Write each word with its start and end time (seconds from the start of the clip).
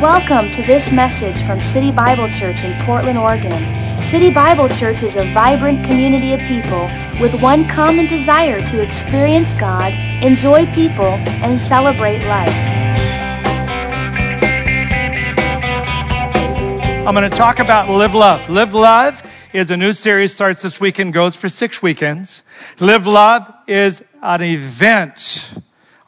Welcome 0.00 0.48
to 0.52 0.62
this 0.62 0.90
message 0.90 1.42
from 1.42 1.60
City 1.60 1.92
Bible 1.92 2.26
Church 2.30 2.64
in 2.64 2.72
Portland, 2.86 3.18
Oregon. 3.18 4.00
City 4.00 4.32
Bible 4.32 4.66
Church 4.66 5.02
is 5.02 5.14
a 5.14 5.30
vibrant 5.34 5.84
community 5.84 6.32
of 6.32 6.40
people 6.48 6.88
with 7.20 7.38
one 7.42 7.68
common 7.68 8.06
desire 8.06 8.62
to 8.62 8.80
experience 8.80 9.52
God, 9.60 9.92
enjoy 10.24 10.64
people, 10.72 11.04
and 11.04 11.60
celebrate 11.60 12.24
life. 12.26 12.48
I'm 17.06 17.14
going 17.14 17.30
to 17.30 17.36
talk 17.36 17.58
about 17.58 17.90
Live 17.90 18.14
Love. 18.14 18.48
Live 18.48 18.72
Love 18.72 19.22
is 19.52 19.70
a 19.70 19.76
new 19.76 19.92
series, 19.92 20.32
starts 20.32 20.62
this 20.62 20.80
weekend, 20.80 21.12
goes 21.12 21.36
for 21.36 21.50
six 21.50 21.82
weekends. 21.82 22.42
Live 22.78 23.06
Love 23.06 23.52
is 23.66 24.02
an 24.22 24.40
event 24.40 25.52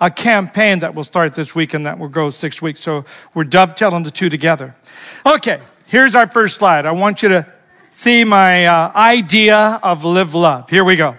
a 0.02 0.10
campaign 0.10 0.80
that 0.80 0.96
will 0.96 1.04
start 1.04 1.32
this 1.32 1.54
weekend 1.54 1.86
that 1.86 1.96
will 1.96 2.08
go 2.08 2.28
six 2.28 2.60
weeks. 2.60 2.80
So 2.80 3.04
we're 3.34 3.44
dovetailing 3.44 4.02
the 4.02 4.10
two 4.10 4.28
together. 4.28 4.74
Okay, 5.24 5.60
here's 5.86 6.16
our 6.16 6.26
first 6.26 6.56
slide. 6.56 6.86
I 6.86 6.90
want 6.90 7.22
you 7.22 7.28
to 7.28 7.46
see 7.92 8.24
my 8.24 8.66
uh, 8.66 8.90
idea 8.96 9.78
of 9.80 10.02
live 10.02 10.34
love. 10.34 10.68
Here 10.68 10.82
we 10.82 10.96
go. 10.96 11.14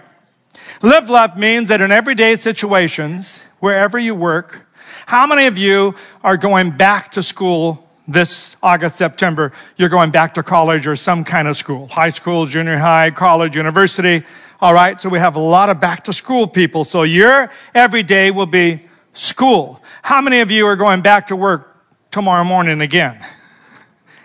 Live 0.82 1.08
love 1.08 1.38
means 1.38 1.68
that 1.68 1.80
in 1.80 1.90
everyday 1.90 2.36
situations, 2.36 3.42
wherever 3.58 3.98
you 3.98 4.14
work, 4.14 4.66
how 5.06 5.26
many 5.26 5.46
of 5.46 5.56
you 5.56 5.94
are 6.22 6.36
going 6.36 6.70
back 6.70 7.10
to 7.12 7.22
school 7.22 7.83
this 8.06 8.56
August, 8.62 8.96
September? 8.96 9.52
You're 9.76 9.88
going 9.88 10.10
back 10.10 10.34
to 10.34 10.42
college 10.42 10.86
or 10.86 10.96
some 10.96 11.24
kind 11.24 11.48
of 11.48 11.56
school, 11.56 11.88
high 11.88 12.10
school, 12.10 12.46
junior 12.46 12.76
high, 12.76 13.10
college, 13.10 13.56
university. 13.56 14.24
All 14.60 14.74
right, 14.74 15.00
so 15.00 15.08
we 15.08 15.18
have 15.18 15.36
a 15.36 15.40
lot 15.40 15.68
of 15.68 15.80
back 15.80 16.04
to 16.04 16.12
school 16.12 16.46
people. 16.46 16.84
So 16.84 17.02
your 17.02 17.50
every 17.74 18.02
day 18.02 18.30
will 18.30 18.46
be 18.46 18.82
school. 19.12 19.82
How 20.02 20.20
many 20.20 20.40
of 20.40 20.50
you 20.50 20.66
are 20.66 20.76
going 20.76 21.02
back 21.02 21.28
to 21.28 21.36
work 21.36 21.76
tomorrow 22.10 22.44
morning 22.44 22.80
again? 22.80 23.24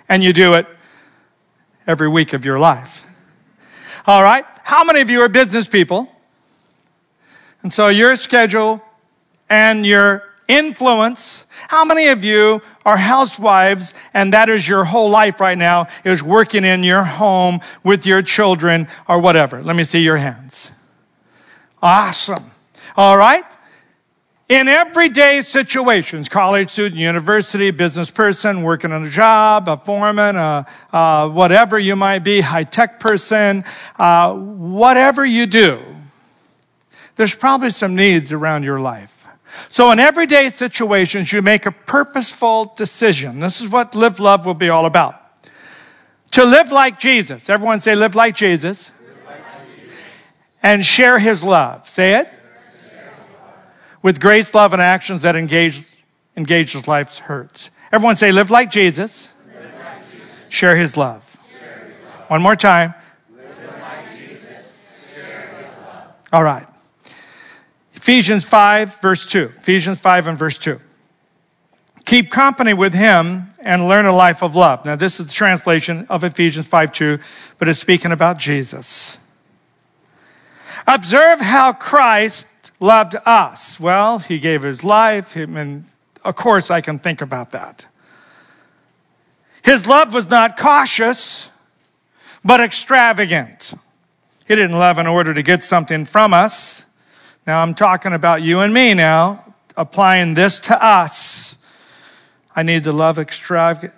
And 0.07 0.23
you 0.23 0.33
do 0.33 0.55
it 0.55 0.67
every 1.85 2.07
week 2.07 2.33
of 2.33 2.45
your 2.45 2.59
life. 2.59 3.05
All 4.07 4.23
right, 4.23 4.45
how 4.63 4.83
many 4.83 5.01
of 5.01 5.09
you 5.09 5.21
are 5.21 5.29
business 5.29 5.67
people? 5.67 6.09
And 7.61 7.73
so 7.73 7.87
your 7.89 8.15
schedule 8.15 8.81
and 9.49 9.85
your 9.85 10.23
influence. 10.47 11.45
How 11.67 11.85
many 11.85 12.07
of 12.07 12.23
you 12.23 12.61
are 12.89 12.97
housewives 12.97 13.93
and 14.15 14.33
that 14.33 14.49
is 14.49 14.67
your 14.67 14.83
whole 14.83 15.11
life 15.11 15.39
right 15.39 15.57
now 15.57 15.87
is 16.03 16.23
working 16.23 16.65
in 16.65 16.83
your 16.83 17.03
home 17.03 17.59
with 17.83 18.05
your 18.05 18.23
children 18.23 18.87
or 19.07 19.19
whatever? 19.19 19.61
Let 19.61 19.75
me 19.75 19.83
see 19.83 19.99
your 19.99 20.17
hands. 20.17 20.71
Awesome. 21.83 22.49
All 22.97 23.15
right. 23.15 23.43
In 24.49 24.67
everyday 24.67 25.43
situations, 25.43 26.27
college 26.27 26.71
student, 26.71 26.99
university, 26.99 27.69
business 27.69 28.09
person, 28.09 28.63
working 28.63 28.91
on 28.91 29.05
a 29.05 29.09
job, 29.11 29.69
a 29.69 29.77
foreman, 29.77 30.35
a, 30.35 30.65
uh, 30.91 31.29
whatever 31.29 31.77
you 31.77 31.95
might 31.95 32.19
be, 32.19 32.41
high 32.41 32.63
tech 32.63 32.99
person, 32.99 33.63
uh, 33.99 34.33
whatever 34.33 35.23
you 35.23 35.45
do, 35.45 35.79
there's 37.15 37.35
probably 37.35 37.69
some 37.69 37.95
needs 37.95 38.33
around 38.33 38.63
your 38.63 38.79
life. 38.79 39.18
So 39.69 39.91
in 39.91 39.99
everyday 39.99 40.49
situations, 40.49 41.31
you 41.31 41.41
make 41.41 41.65
a 41.65 41.71
purposeful 41.71 42.73
decision. 42.75 43.39
This 43.39 43.61
is 43.61 43.69
what 43.69 43.95
Live 43.95 44.19
Love 44.19 44.45
will 44.45 44.53
be 44.53 44.69
all 44.69 44.85
about. 44.85 45.15
To 46.31 46.45
live 46.45 46.71
like 46.71 46.99
Jesus. 46.99 47.49
Everyone 47.49 47.79
say, 47.79 47.95
live 47.95 48.15
like 48.15 48.35
Jesus. 48.35 48.91
And 50.61 50.85
share 50.85 51.19
his 51.19 51.43
love. 51.43 51.87
Say 51.87 52.15
it. 52.15 52.29
With 54.01 54.19
grace, 54.19 54.53
love, 54.53 54.73
and 54.73 54.81
actions 54.81 55.23
that 55.23 55.35
engage, 55.35 55.85
engages 56.37 56.87
life's 56.87 57.19
hurts. 57.19 57.69
Everyone 57.91 58.15
say, 58.15 58.31
live 58.31 58.51
like 58.51 58.71
Jesus. 58.71 59.33
Live 59.47 59.73
like 59.79 60.11
Jesus. 60.11 60.45
Share, 60.49 60.75
his 60.75 60.95
love. 60.95 61.37
share 61.51 61.85
his 61.85 61.93
love. 62.03 62.29
One 62.29 62.41
more 62.41 62.55
time. 62.55 62.93
Like 63.33 64.17
Jesus, 64.17 64.73
All 66.31 66.43
right. 66.43 66.68
Ephesians 68.09 68.43
5, 68.43 69.01
verse 69.01 69.23
2. 69.27 69.53
Ephesians 69.59 69.99
5 69.99 70.25
and 70.25 70.35
verse 70.35 70.57
2. 70.57 70.79
Keep 72.05 72.31
company 72.31 72.73
with 72.73 72.95
him 72.95 73.49
and 73.59 73.87
learn 73.87 74.07
a 74.07 74.11
life 74.11 74.41
of 74.41 74.55
love. 74.55 74.83
Now, 74.83 74.95
this 74.95 75.19
is 75.19 75.27
the 75.27 75.31
translation 75.31 76.07
of 76.09 76.23
Ephesians 76.23 76.65
5 76.65 76.91
2, 76.91 77.19
but 77.59 77.69
it's 77.69 77.77
speaking 77.77 78.11
about 78.11 78.39
Jesus. 78.39 79.19
Observe 80.87 81.39
how 81.39 81.71
Christ 81.71 82.47
loved 82.79 83.15
us. 83.27 83.79
Well, 83.79 84.17
he 84.17 84.39
gave 84.39 84.63
his 84.63 84.83
life, 84.83 85.35
and 85.35 85.85
of 86.25 86.35
course, 86.35 86.71
I 86.71 86.81
can 86.81 86.97
think 86.97 87.21
about 87.21 87.51
that. 87.51 87.85
His 89.61 89.85
love 89.85 90.15
was 90.15 90.27
not 90.31 90.57
cautious, 90.57 91.51
but 92.43 92.59
extravagant. 92.59 93.75
He 94.47 94.55
didn't 94.55 94.79
love 94.79 94.97
in 94.97 95.05
order 95.05 95.31
to 95.31 95.43
get 95.43 95.61
something 95.61 96.05
from 96.05 96.33
us. 96.33 96.87
Now 97.49 97.63
I'm 97.63 97.73
talking 97.73 98.13
about 98.13 98.43
you 98.43 98.59
and 98.59 98.71
me 98.71 98.93
now, 98.93 99.43
applying 99.75 100.35
this 100.35 100.59
to 100.59 100.85
us. 100.85 101.55
I 102.55 102.61
need 102.61 102.83
to 102.83 102.91
love 102.91 103.17
extravagance. 103.17 103.95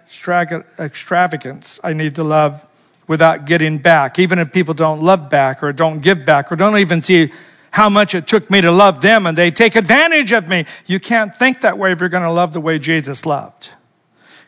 I 1.83 1.91
need 1.91 2.15
to 2.15 2.23
love 2.23 2.65
without 3.07 3.43
getting 3.43 3.77
back. 3.77 4.19
Even 4.19 4.39
if 4.39 4.53
people 4.53 4.73
don't 4.73 5.01
love 5.01 5.29
back 5.29 5.61
or 5.63 5.73
don't 5.73 5.99
give 5.99 6.23
back 6.23 6.49
or 6.49 6.55
don't 6.55 6.77
even 6.77 7.01
see 7.01 7.33
how 7.71 7.89
much 7.89 8.15
it 8.15 8.25
took 8.25 8.49
me 8.49 8.61
to 8.61 8.71
love 8.71 9.01
them 9.01 9.27
and 9.27 9.37
they 9.37 9.51
take 9.51 9.75
advantage 9.75 10.31
of 10.31 10.47
me. 10.47 10.63
You 10.85 11.01
can't 11.01 11.35
think 11.35 11.59
that 11.59 11.77
way 11.77 11.91
if 11.91 11.99
you're 11.99 12.07
going 12.07 12.23
to 12.23 12.31
love 12.31 12.53
the 12.53 12.61
way 12.61 12.79
Jesus 12.79 13.25
loved. 13.25 13.71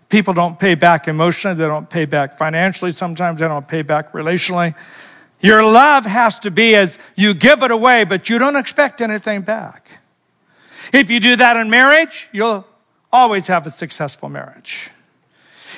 People 0.07 0.33
don't 0.33 0.57
pay 0.57 0.75
back 0.75 1.09
emotionally. 1.09 1.57
They 1.57 1.67
don't 1.67 1.89
pay 1.89 2.05
back 2.05 2.37
financially. 2.37 2.93
Sometimes 2.93 3.41
they 3.41 3.49
don't 3.49 3.67
pay 3.67 3.81
back 3.81 4.13
relationally. 4.13 4.75
Your 5.43 5.61
love 5.61 6.05
has 6.05 6.39
to 6.39 6.51
be 6.51 6.73
as 6.73 6.97
you 7.17 7.33
give 7.33 7.63
it 7.63 7.69
away, 7.69 8.05
but 8.05 8.29
you 8.29 8.39
don't 8.39 8.55
expect 8.55 9.01
anything 9.01 9.41
back. 9.41 9.99
If 10.93 11.11
you 11.11 11.19
do 11.19 11.35
that 11.35 11.57
in 11.57 11.69
marriage, 11.69 12.29
you'll 12.31 12.65
always 13.11 13.47
have 13.47 13.67
a 13.67 13.69
successful 13.71 14.29
marriage. 14.29 14.89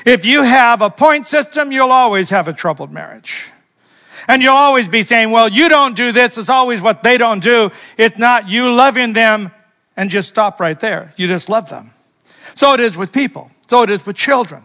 If 0.06 0.24
you 0.24 0.44
have 0.44 0.84
a 0.84 0.92
point 0.92 1.26
system, 1.26 1.72
you'll 1.72 1.92
always 1.92 2.30
have 2.30 2.48
a 2.48 2.54
troubled 2.54 2.92
marriage. 2.92 3.52
And 4.28 4.44
you'll 4.44 4.54
always 4.54 4.88
be 4.88 5.02
saying, 5.02 5.32
well, 5.32 5.50
you 5.50 5.68
don't 5.68 5.96
do 5.96 6.12
this. 6.12 6.38
It's 6.38 6.50
always 6.50 6.82
what 6.82 7.02
they 7.02 7.18
don't 7.18 7.42
do. 7.42 7.72
It's 7.98 8.20
not 8.20 8.48
you 8.48 8.72
loving 8.72 9.14
them 9.14 9.52
and 9.98 10.12
just 10.12 10.30
stop 10.30 10.60
right 10.60 10.80
there. 10.80 11.12
You 11.18 11.28
just 11.28 11.50
love 11.50 11.70
them. 11.70 11.90
So 12.54 12.74
it 12.74 12.80
is 12.80 12.98
with 12.98 13.12
people. 13.12 13.50
So 13.68 13.82
it 13.82 13.90
is 13.90 14.06
with 14.06 14.16
children. 14.16 14.64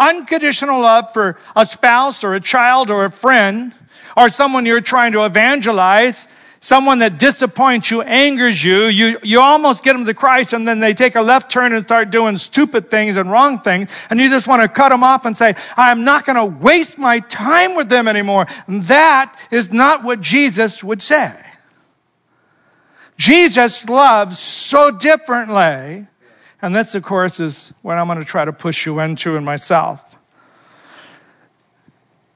Unconditional 0.00 0.80
love 0.80 1.12
for 1.12 1.38
a 1.54 1.64
spouse 1.64 2.24
or 2.24 2.34
a 2.34 2.40
child 2.40 2.90
or 2.90 3.04
a 3.04 3.10
friend 3.10 3.72
or 4.16 4.28
someone 4.28 4.66
you're 4.66 4.80
trying 4.80 5.12
to 5.12 5.24
evangelize, 5.24 6.28
someone 6.60 7.00
that 7.00 7.18
disappoints 7.18 7.90
you, 7.90 8.02
angers 8.02 8.62
you, 8.62 8.84
you, 8.84 9.18
you 9.22 9.40
almost 9.40 9.82
get 9.82 9.94
them 9.94 10.06
to 10.06 10.14
Christ 10.14 10.52
and 10.52 10.66
then 10.66 10.78
they 10.78 10.94
take 10.94 11.16
a 11.16 11.20
left 11.20 11.50
turn 11.50 11.72
and 11.72 11.84
start 11.84 12.10
doing 12.10 12.36
stupid 12.36 12.90
things 12.90 13.16
and 13.16 13.30
wrong 13.30 13.58
things. 13.58 13.90
And 14.08 14.20
you 14.20 14.30
just 14.30 14.46
want 14.46 14.62
to 14.62 14.68
cut 14.68 14.90
them 14.90 15.02
off 15.02 15.26
and 15.26 15.36
say, 15.36 15.54
I'm 15.76 16.04
not 16.04 16.24
going 16.24 16.36
to 16.36 16.44
waste 16.44 16.98
my 16.98 17.18
time 17.20 17.74
with 17.74 17.88
them 17.88 18.06
anymore. 18.06 18.46
That 18.68 19.36
is 19.50 19.72
not 19.72 20.04
what 20.04 20.20
Jesus 20.20 20.84
would 20.84 21.02
say. 21.02 21.34
Jesus 23.18 23.88
loves 23.88 24.38
so 24.38 24.90
differently. 24.90 26.06
And 26.62 26.74
this, 26.74 26.94
of 26.94 27.02
course, 27.02 27.40
is 27.40 27.72
what 27.82 27.98
I'm 27.98 28.06
going 28.06 28.18
to 28.18 28.24
try 28.24 28.44
to 28.44 28.52
push 28.52 28.86
you 28.86 29.00
into 29.00 29.36
in 29.36 29.44
myself 29.44 30.11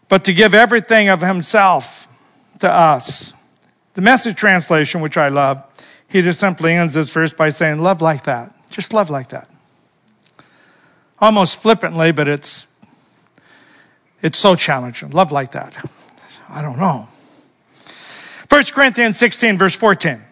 but 0.08 0.24
to 0.24 0.32
give 0.32 0.54
everything 0.54 1.08
of 1.08 1.20
himself 1.20 2.08
to 2.60 2.70
us. 2.70 3.32
The 3.94 4.02
message 4.02 4.36
translation, 4.36 5.00
which 5.00 5.16
I 5.16 5.28
love, 5.28 5.62
he 6.08 6.22
just 6.22 6.40
simply 6.40 6.72
ends 6.72 6.94
this 6.94 7.10
verse 7.12 7.32
by 7.32 7.48
saying, 7.50 7.80
Love 7.80 8.00
like 8.00 8.24
that. 8.24 8.54
Just 8.70 8.92
love 8.92 9.10
like 9.10 9.28
that. 9.30 9.48
Almost 11.18 11.60
flippantly, 11.60 12.12
but 12.12 12.28
it's 12.28 12.66
it's 14.22 14.38
so 14.38 14.54
challenging. 14.54 15.10
Love 15.10 15.32
like 15.32 15.52
that. 15.52 15.76
I 16.48 16.62
don't 16.62 16.78
know. 16.78 17.08
1 18.48 18.64
Corinthians 18.66 19.16
16, 19.16 19.58
verse 19.58 19.76
14. 19.76 20.22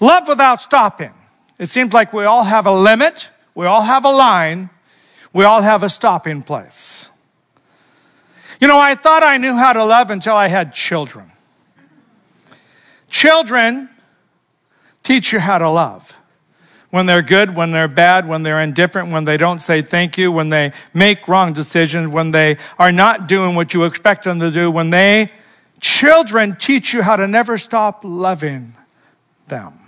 Love 0.00 0.28
without 0.28 0.62
stopping. 0.62 1.12
It 1.58 1.66
seems 1.66 1.92
like 1.92 2.12
we 2.12 2.24
all 2.24 2.44
have 2.44 2.66
a 2.66 2.72
limit, 2.72 3.30
we 3.54 3.66
all 3.66 3.82
have 3.82 4.04
a 4.04 4.10
line, 4.10 4.70
we 5.32 5.44
all 5.44 5.60
have 5.60 5.82
a 5.82 5.88
stopping 5.88 6.42
place. 6.42 7.09
You 8.60 8.68
know, 8.68 8.78
I 8.78 8.94
thought 8.94 9.22
I 9.22 9.38
knew 9.38 9.54
how 9.54 9.72
to 9.72 9.84
love 9.84 10.10
until 10.10 10.34
I 10.34 10.48
had 10.48 10.74
children. 10.74 11.30
Children 13.08 13.88
teach 15.02 15.32
you 15.32 15.40
how 15.40 15.58
to 15.58 15.68
love. 15.68 16.16
When 16.90 17.06
they're 17.06 17.22
good, 17.22 17.56
when 17.56 17.70
they're 17.70 17.88
bad, 17.88 18.28
when 18.28 18.42
they're 18.42 18.60
indifferent, 18.60 19.12
when 19.12 19.24
they 19.24 19.36
don't 19.36 19.60
say 19.60 19.80
thank 19.80 20.18
you, 20.18 20.30
when 20.30 20.50
they 20.50 20.72
make 20.92 21.26
wrong 21.26 21.52
decisions, 21.52 22.08
when 22.08 22.32
they 22.32 22.58
are 22.78 22.92
not 22.92 23.28
doing 23.28 23.54
what 23.54 23.72
you 23.72 23.84
expect 23.84 24.24
them 24.24 24.40
to 24.40 24.50
do, 24.50 24.70
when 24.70 24.90
they, 24.90 25.32
children 25.80 26.56
teach 26.56 26.92
you 26.92 27.02
how 27.02 27.16
to 27.16 27.26
never 27.26 27.56
stop 27.56 28.00
loving 28.04 28.74
them. 29.48 29.79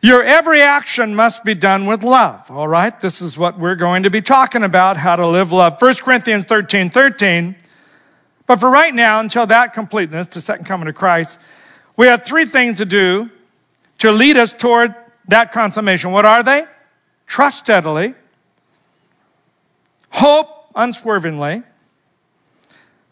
Your 0.00 0.22
every 0.22 0.62
action 0.62 1.14
must 1.14 1.44
be 1.44 1.54
done 1.54 1.86
with 1.86 2.04
love. 2.04 2.50
All 2.50 2.68
right. 2.68 2.98
This 3.00 3.20
is 3.20 3.36
what 3.36 3.58
we're 3.58 3.74
going 3.74 4.04
to 4.04 4.10
be 4.10 4.22
talking 4.22 4.62
about, 4.62 4.96
how 4.96 5.16
to 5.16 5.26
live 5.26 5.50
love. 5.50 5.80
1 5.80 5.94
Corinthians 5.96 6.44
13, 6.44 6.88
13. 6.88 7.56
But 8.46 8.60
for 8.60 8.70
right 8.70 8.94
now, 8.94 9.20
until 9.20 9.46
that 9.46 9.74
completeness, 9.74 10.28
the 10.28 10.40
second 10.40 10.66
coming 10.66 10.88
of 10.88 10.94
Christ, 10.94 11.38
we 11.96 12.06
have 12.06 12.24
three 12.24 12.44
things 12.44 12.78
to 12.78 12.86
do 12.86 13.28
to 13.98 14.12
lead 14.12 14.36
us 14.36 14.52
toward 14.52 14.94
that 15.26 15.52
consummation. 15.52 16.12
What 16.12 16.24
are 16.24 16.42
they? 16.42 16.64
Trust 17.26 17.58
steadily, 17.58 18.14
hope 20.08 20.48
unswervingly, 20.74 21.62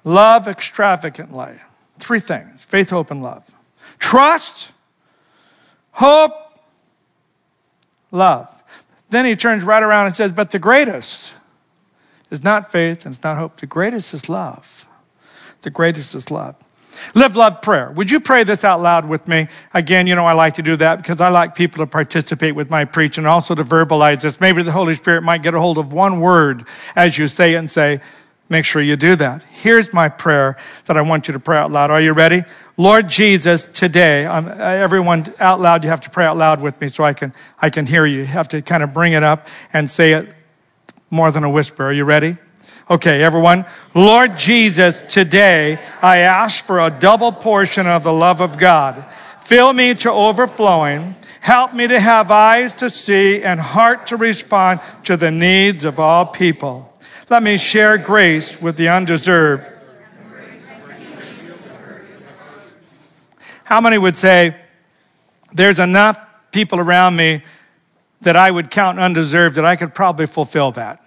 love 0.05 0.49
extravagantly. 0.49 1.61
Three 1.99 2.21
things 2.21 2.65
faith, 2.65 2.91
hope, 2.91 3.11
and 3.11 3.23
love. 3.23 3.45
Trust, 3.99 4.73
hope, 5.93 6.33
love. 8.17 8.53
Then 9.11 9.25
he 9.25 9.37
turns 9.37 9.63
right 9.65 9.83
around 9.83 10.07
and 10.07 10.17
says, 10.17 10.33
But 10.33 10.51
the 10.51 10.59
greatest 10.59 11.35
is 12.31 12.43
not 12.43 12.73
faith 12.73 13.07
and 13.07 13.15
it's 13.15 13.23
not 13.23 13.37
hope. 13.37 13.61
The 13.61 13.67
greatest 13.67 14.13
is 14.15 14.29
love. 14.29 14.87
The 15.63 15.71
greatest 15.71 16.15
is 16.15 16.31
love. 16.31 16.57
Live 17.15 17.37
love 17.37 17.63
prayer. 17.63 17.91
Would 17.93 18.11
you 18.11 18.21
pray 18.21 18.43
this 18.45 18.65
out 18.65 18.81
loud 18.81 19.07
with 19.07 19.29
me? 19.29 19.49
Again, 19.75 20.07
you 20.07 20.15
know, 20.15 20.27
I 20.27 20.33
like 20.33 20.55
to 20.55 20.63
do 20.63 20.77
that 20.77 20.97
because 20.97 21.21
I 21.21 21.29
like 21.29 21.55
people 21.55 21.85
to 21.85 21.87
participate 21.87 22.55
with 22.55 22.71
my 22.71 22.85
preach 22.85 23.19
and 23.19 23.27
also 23.27 23.55
to 23.55 23.65
verbalize 23.65 24.23
this. 24.23 24.41
Maybe 24.41 24.63
the 24.63 24.73
Holy 24.73 24.95
Spirit 24.95 25.23
might 25.23 25.43
get 25.43 25.55
a 25.55 25.61
hold 25.61 25.79
of 25.79 25.93
one 25.93 26.21
word 26.21 26.65
as 26.95 27.19
you 27.19 27.29
say 27.29 27.55
it 27.55 27.59
and 27.59 27.71
say, 27.71 28.01
make 28.49 28.65
sure 28.65 28.81
you 28.81 28.97
do 28.97 29.17
that. 29.17 29.43
Here's 29.45 29.93
my 29.93 30.09
prayer 30.09 30.57
that 30.87 30.97
I 30.97 31.03
want 31.03 31.29
you 31.29 31.33
to 31.33 31.41
pray 31.41 31.59
out 31.59 31.73
loud. 31.73 31.91
Are 31.91 32.01
you 32.01 32.13
ready? 32.13 32.45
Lord 32.77 33.09
Jesus, 33.09 33.67
today, 33.67 34.27
um, 34.27 34.49
everyone 34.49 35.33
out 35.41 35.61
loud, 35.61 35.83
you 35.83 35.91
have 35.91 36.03
to 36.03 36.11
pray 36.11 36.27
out 36.27 36.37
loud 36.37 36.61
with 36.61 36.81
me 36.81 36.89
so 36.89 37.05
I 37.05 37.15
can, 37.15 37.33
I 37.61 37.71
can 37.71 37.87
hear 37.87 38.05
you. 38.05 38.19
You 38.19 38.27
have 38.27 38.49
to 38.49 38.63
kind 38.63 38.83
of 38.83 38.93
bring 38.93 39.15
it 39.15 39.23
up 39.23 39.49
and 39.73 39.91
say 39.91 40.13
it 40.13 40.35
more 41.11 41.31
than 41.31 41.45
a 41.45 41.51
whisper. 41.51 41.85
Are 41.85 41.93
you 41.93 42.05
ready? 42.05 42.37
Okay, 42.89 43.23
everyone. 43.23 43.65
Lord 43.95 44.37
Jesus, 44.37 45.01
today 45.01 45.79
I 46.03 46.19
ask 46.19 46.65
for 46.65 46.79
a 46.79 46.91
double 46.91 47.33
portion 47.33 47.87
of 47.87 48.05
the 48.05 48.13
love 48.13 48.41
of 48.41 48.59
God. 48.59 49.05
Fill 49.43 49.73
me 49.73 49.95
to 49.95 50.11
overflowing. 50.11 51.17
Help 51.41 51.73
me 51.73 51.87
to 51.87 51.99
have 51.99 52.31
eyes 52.31 52.75
to 52.75 52.91
see 52.91 53.43
and 53.43 53.59
heart 53.59 54.09
to 54.09 54.17
respond 54.17 54.81
to 55.05 55.17
the 55.17 55.31
needs 55.31 55.85
of 55.85 55.99
all 55.99 56.27
people. 56.27 56.96
Let 57.29 57.43
me 57.43 57.57
share 57.57 57.99
grace 57.99 58.63
with 58.63 58.77
the 58.77 58.89
undeserved. 58.89 59.65
How 63.65 63.81
many 63.81 63.99
would 63.99 64.17
say, 64.17 64.55
there's 65.53 65.81
enough 65.81 66.21
people 66.53 66.79
around 66.79 67.17
me 67.17 67.43
that 68.21 68.37
I 68.37 68.49
would 68.49 68.71
count 68.71 69.01
undeserved 69.01 69.57
that 69.57 69.65
I 69.65 69.75
could 69.75 69.93
probably 69.93 70.27
fulfill 70.27 70.71
that? 70.73 71.05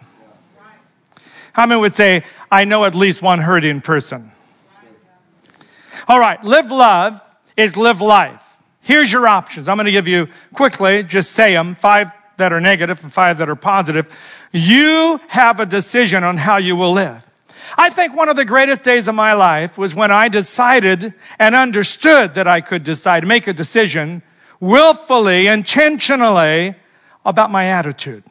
How 1.54 1.66
many 1.66 1.80
would 1.80 1.95
say, 1.95 2.24
I 2.51 2.65
know 2.65 2.83
at 2.83 2.95
least 2.95 3.22
one 3.22 3.39
hurting 3.39 3.80
person? 3.80 4.31
All 6.10 6.19
right, 6.19 6.44
live 6.44 6.69
love 6.69 7.22
is 7.56 7.77
live 7.77 8.01
life. 8.01 8.57
Here's 8.81 9.10
your 9.10 9.25
options. 9.25 9.69
I'm 9.69 9.77
going 9.77 9.86
to 9.86 9.92
give 9.92 10.07
you 10.07 10.27
quickly, 10.54 11.01
just 11.04 11.31
say 11.31 11.54
them, 11.54 11.75
five 11.75 12.12
that 12.39 12.51
are 12.51 12.59
negative 12.59 13.03
and 13.03 13.13
five 13.13 13.38
that 13.38 13.50
are 13.50 13.56
positive. 13.56 14.13
You 14.51 15.19
have 15.30 15.59
a 15.59 15.65
decision 15.65 16.24
on 16.24 16.38
how 16.38 16.57
you 16.57 16.75
will 16.75 16.91
live. 16.91 17.25
I 17.77 17.89
think 17.89 18.15
one 18.15 18.30
of 18.30 18.36
the 18.36 18.45
greatest 18.45 18.83
days 18.83 19.07
of 19.07 19.15
my 19.15 19.33
life 19.33 19.77
was 19.77 19.94
when 19.94 20.12
I 20.12 20.27
decided 20.27 21.13
and 21.38 21.56
understood 21.56 22.33
that 22.33 22.47
I 22.47 22.62
could 22.62 22.83
decide, 22.83 23.27
make 23.27 23.47
a 23.47 23.53
decision 23.53 24.24
willfully, 24.59 25.47
intentionally 25.47 26.75
about 27.25 27.51
my 27.51 27.65
attitude. 27.65 28.24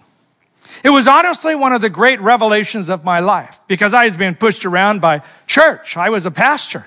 It 0.84 0.90
was 0.90 1.06
honestly 1.08 1.54
one 1.54 1.72
of 1.72 1.80
the 1.80 1.90
great 1.90 2.20
revelations 2.20 2.88
of 2.88 3.04
my 3.04 3.20
life 3.20 3.58
because 3.66 3.94
I 3.94 4.08
was 4.08 4.16
being 4.16 4.34
pushed 4.34 4.64
around 4.64 5.00
by 5.00 5.22
church. 5.46 5.96
I 5.96 6.10
was 6.10 6.26
a 6.26 6.30
pastor. 6.30 6.86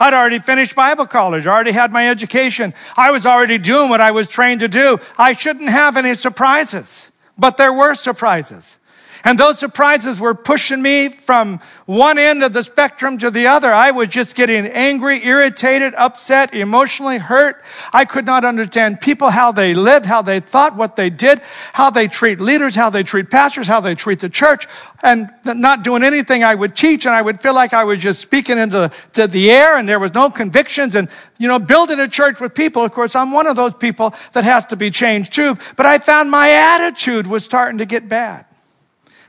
I'd 0.00 0.14
already 0.14 0.38
finished 0.38 0.74
Bible 0.74 1.06
college, 1.06 1.46
I 1.46 1.52
already 1.52 1.72
had 1.72 1.92
my 1.92 2.08
education. 2.08 2.74
I 2.96 3.10
was 3.10 3.26
already 3.26 3.58
doing 3.58 3.88
what 3.88 4.00
I 4.00 4.10
was 4.10 4.28
trained 4.28 4.60
to 4.60 4.68
do. 4.68 4.98
I 5.18 5.32
shouldn't 5.32 5.70
have 5.70 5.96
any 5.96 6.14
surprises, 6.14 7.10
but 7.38 7.56
there 7.56 7.72
were 7.72 7.94
surprises. 7.94 8.78
And 9.24 9.38
those 9.38 9.58
surprises 9.58 10.18
were 10.18 10.34
pushing 10.34 10.82
me 10.82 11.08
from 11.08 11.60
one 11.86 12.18
end 12.18 12.42
of 12.42 12.52
the 12.52 12.64
spectrum 12.64 13.18
to 13.18 13.30
the 13.30 13.46
other. 13.46 13.72
I 13.72 13.92
was 13.92 14.08
just 14.08 14.34
getting 14.34 14.66
angry, 14.66 15.24
irritated, 15.24 15.94
upset, 15.94 16.54
emotionally 16.54 17.18
hurt. 17.18 17.62
I 17.92 18.04
could 18.04 18.26
not 18.26 18.44
understand 18.44 19.00
people, 19.00 19.30
how 19.30 19.52
they 19.52 19.74
lived, 19.74 20.06
how 20.06 20.22
they 20.22 20.40
thought, 20.40 20.76
what 20.76 20.96
they 20.96 21.08
did, 21.08 21.40
how 21.72 21.90
they 21.90 22.08
treat 22.08 22.40
leaders, 22.40 22.74
how 22.74 22.90
they 22.90 23.04
treat 23.04 23.30
pastors, 23.30 23.68
how 23.68 23.80
they 23.80 23.94
treat 23.94 24.20
the 24.20 24.28
church, 24.28 24.66
and 25.02 25.30
not 25.44 25.84
doing 25.84 26.02
anything 26.02 26.42
I 26.42 26.54
would 26.54 26.74
teach. 26.74 27.06
And 27.06 27.14
I 27.14 27.22
would 27.22 27.40
feel 27.40 27.54
like 27.54 27.72
I 27.72 27.84
was 27.84 28.00
just 28.00 28.20
speaking 28.20 28.58
into 28.58 28.90
to 29.12 29.28
the 29.28 29.50
air 29.50 29.76
and 29.76 29.88
there 29.88 30.00
was 30.00 30.14
no 30.14 30.30
convictions 30.30 30.96
and, 30.96 31.08
you 31.38 31.46
know, 31.46 31.60
building 31.60 32.00
a 32.00 32.08
church 32.08 32.40
with 32.40 32.54
people. 32.54 32.84
Of 32.84 32.92
course, 32.92 33.14
I'm 33.14 33.30
one 33.30 33.46
of 33.46 33.54
those 33.54 33.74
people 33.74 34.14
that 34.32 34.44
has 34.44 34.66
to 34.66 34.76
be 34.76 34.90
changed 34.90 35.32
too. 35.32 35.56
But 35.76 35.86
I 35.86 35.98
found 35.98 36.30
my 36.30 36.50
attitude 36.50 37.26
was 37.26 37.44
starting 37.44 37.78
to 37.78 37.86
get 37.86 38.08
bad 38.08 38.46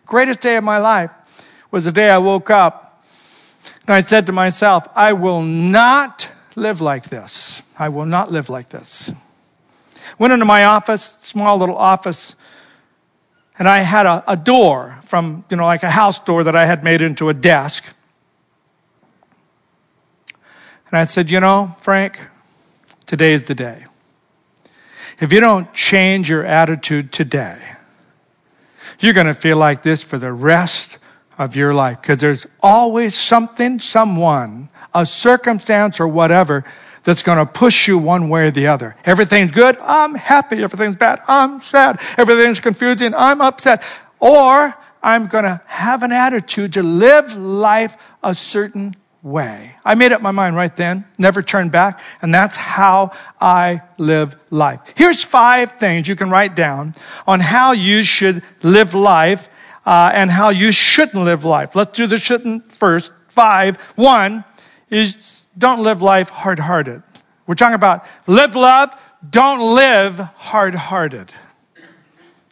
greatest 0.06 0.42
day 0.42 0.58
of 0.58 0.64
my 0.64 0.78
life 0.78 1.12
was 1.72 1.86
the 1.86 1.92
day 1.92 2.10
I 2.10 2.18
woke 2.18 2.50
up 2.50 3.04
and 3.88 3.94
I 3.94 4.02
said 4.02 4.26
to 4.28 4.32
myself, 4.32 4.88
I 4.96 5.14
will 5.14 5.42
not 5.42 6.32
live 6.56 6.82
like 6.82 7.06
this. 7.06 7.62
I 7.78 7.90
will 7.90 8.06
not 8.06 8.32
live 8.32 8.50
like 8.50 8.70
this. 8.70 9.12
Went 10.20 10.34
into 10.34 10.46
my 10.46 10.66
office, 10.66 11.18
small 11.22 11.58
little 11.58 11.78
office, 11.78 12.36
and 13.58 13.68
I 13.68 13.80
had 13.80 14.06
a, 14.06 14.24
a 14.28 14.36
door 14.36 15.00
from, 15.06 15.46
you 15.50 15.58
know, 15.58 15.66
like 15.66 15.84
a 15.84 15.90
house 15.90 16.20
door 16.20 16.44
that 16.44 16.56
I 16.56 16.66
had 16.66 16.84
made 16.84 17.02
into 17.02 17.30
a 17.30 17.34
desk. 17.34 17.84
And 20.88 20.98
I 20.98 21.06
said, 21.06 21.32
You 21.32 21.40
know, 21.40 21.76
Frank, 21.82 22.28
today 23.06 23.34
is 23.34 23.46
the 23.46 23.56
day. 23.56 23.86
If 25.20 25.32
you 25.32 25.40
don't 25.40 25.74
change 25.74 26.30
your 26.30 26.46
attitude 26.46 27.12
today, 27.12 27.73
you're 29.00 29.14
going 29.14 29.28
to 29.28 29.34
feel 29.34 29.58
like 29.58 29.82
this 29.84 30.04
for 30.04 30.18
the 30.18 30.32
rest 30.32 30.98
of 31.38 31.56
your 31.56 31.74
life 31.74 32.02
because 32.02 32.22
there's 32.22 32.46
always 32.62 33.16
something, 33.16 33.80
someone, 33.80 34.70
a 34.94 35.06
circumstance, 35.06 36.00
or 36.00 36.08
whatever 36.08 36.64
that's 37.04 37.22
going 37.22 37.38
to 37.38 37.46
push 37.46 37.88
you 37.88 37.98
one 37.98 38.30
way 38.30 38.48
or 38.48 38.52
the 38.52 38.68
other. 38.68 38.96
Everything's 39.06 39.52
good, 39.52 39.78
I'm 39.80 40.16
happy. 40.16 40.64
Everything's 40.64 40.96
bad, 40.96 41.22
I'm 41.28 41.62
sad. 41.62 42.02
Everything's 42.18 42.60
confusing, 42.60 43.14
I'm 43.14 43.42
upset. 43.42 43.84
Or 44.20 44.74
I'm 45.02 45.28
going 45.28 45.44
to 45.44 45.60
have 45.68 46.04
an 46.04 46.12
attitude 46.12 46.74
to 46.74 46.84
live 46.84 47.36
life 47.36 47.98
a 48.24 48.34
certain 48.34 48.96
way. 49.24 49.76
I 49.86 49.96
made 49.96 50.12
up 50.12 50.22
my 50.22 50.32
mind 50.32 50.56
right 50.56 50.76
then, 50.76 51.06
never 51.18 51.42
turn 51.42 51.70
back, 51.70 52.02
and 52.22 52.34
that's 52.34 52.58
how 52.58 53.12
I 53.40 53.82
live 53.98 54.36
life. 54.52 54.82
Here's 54.96 55.24
five 55.24 55.74
things 55.74 56.08
you 56.08 56.16
can 56.16 56.30
write 56.30 56.56
down 56.56 56.94
on 57.26 57.40
how 57.40 57.72
you 57.72 58.04
should 58.04 58.44
live 58.62 58.94
life 58.94 59.50
uh, 59.86 60.12
and 60.14 60.30
how 60.30 60.50
you 60.50 60.72
shouldn't 60.72 61.24
live 61.24 61.46
life. 61.46 61.76
Let's 61.76 61.98
do 61.98 62.06
the 62.06 62.18
shouldn't 62.18 62.72
first. 62.72 63.12
Five. 63.30 63.78
One 63.96 64.44
is 64.92 65.44
don't 65.58 65.82
live 65.82 66.02
life 66.02 66.30
hard 66.30 66.60
hearted. 66.60 67.02
We're 67.48 67.56
talking 67.56 67.76
about 67.76 68.06
live 68.28 68.56
love, 68.56 68.94
don't 69.28 69.76
live 69.76 70.20
hard 70.20 70.76
hearted. 70.76 71.32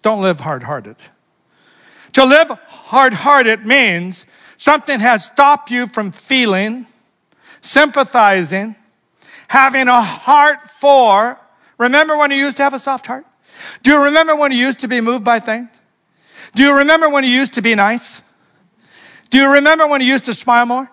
Don't 0.02 0.22
live 0.22 0.40
hard 0.40 0.64
hearted. 0.64 0.96
To 2.14 2.26
live 2.26 2.50
hard 2.50 3.14
hearted 3.14 3.66
means 3.66 4.26
Something 4.62 5.00
has 5.00 5.26
stopped 5.26 5.72
you 5.72 5.88
from 5.88 6.12
feeling, 6.12 6.86
sympathizing, 7.62 8.76
having 9.48 9.88
a 9.88 10.00
heart 10.00 10.70
for. 10.70 11.40
Remember 11.80 12.16
when 12.16 12.30
you 12.30 12.38
used 12.38 12.58
to 12.58 12.64
have 12.64 12.76
a 12.76 12.78
soft 12.78 13.08
heart? 13.08 13.26
Do 13.82 13.90
you 13.90 14.04
remember 14.04 14.36
when 14.36 14.52
you 14.52 14.60
used 14.60 14.82
to 14.82 14.88
be 14.88 15.02
moved 15.02 15.26
by 15.26 15.40
things? 15.40 15.68
Do 16.54 16.62
you 16.62 16.78
remember 16.78 17.10
when 17.10 17.24
you 17.24 17.32
used 17.32 17.56
to 17.56 17.64
be 17.64 17.74
nice? 17.74 18.22
Do 19.32 19.40
you 19.40 19.52
remember 19.52 19.88
when 19.88 20.00
you 20.00 20.06
used 20.06 20.26
to 20.26 20.36
smile 20.36 20.68
more? 20.68 20.92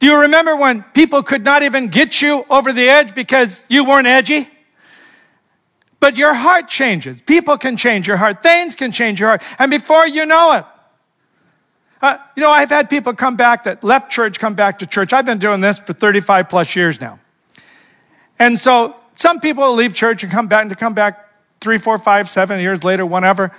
Do 0.00 0.08
you 0.08 0.20
remember 0.22 0.56
when 0.56 0.82
people 0.92 1.22
could 1.22 1.44
not 1.44 1.62
even 1.62 1.86
get 1.86 2.20
you 2.20 2.44
over 2.50 2.72
the 2.72 2.88
edge 2.88 3.14
because 3.14 3.64
you 3.70 3.84
weren't 3.84 4.08
edgy? 4.08 4.50
But 6.00 6.16
your 6.16 6.34
heart 6.34 6.66
changes. 6.66 7.22
People 7.22 7.56
can 7.58 7.76
change 7.76 8.08
your 8.08 8.16
heart. 8.16 8.42
Things 8.42 8.74
can 8.74 8.90
change 8.90 9.20
your 9.20 9.28
heart. 9.28 9.42
And 9.60 9.70
before 9.70 10.04
you 10.04 10.26
know 10.26 10.54
it, 10.54 10.64
uh, 12.02 12.16
you 12.34 12.40
know, 12.40 12.50
I've 12.50 12.70
had 12.70 12.88
people 12.88 13.12
come 13.14 13.36
back 13.36 13.64
that 13.64 13.84
left 13.84 14.10
church, 14.10 14.38
come 14.38 14.54
back 14.54 14.78
to 14.78 14.86
church. 14.86 15.12
I've 15.12 15.26
been 15.26 15.38
doing 15.38 15.60
this 15.60 15.78
for 15.80 15.92
35 15.92 16.48
plus 16.48 16.74
years 16.74 17.00
now. 17.00 17.18
And 18.38 18.58
so 18.58 18.96
some 19.16 19.40
people 19.40 19.74
leave 19.74 19.92
church 19.92 20.22
and 20.22 20.32
come 20.32 20.48
back 20.48 20.62
and 20.62 20.70
to 20.70 20.76
come 20.76 20.94
back 20.94 21.28
three, 21.60 21.76
four, 21.76 21.98
five, 21.98 22.30
seven 22.30 22.58
years 22.60 22.82
later, 22.82 23.04
whenever. 23.04 23.52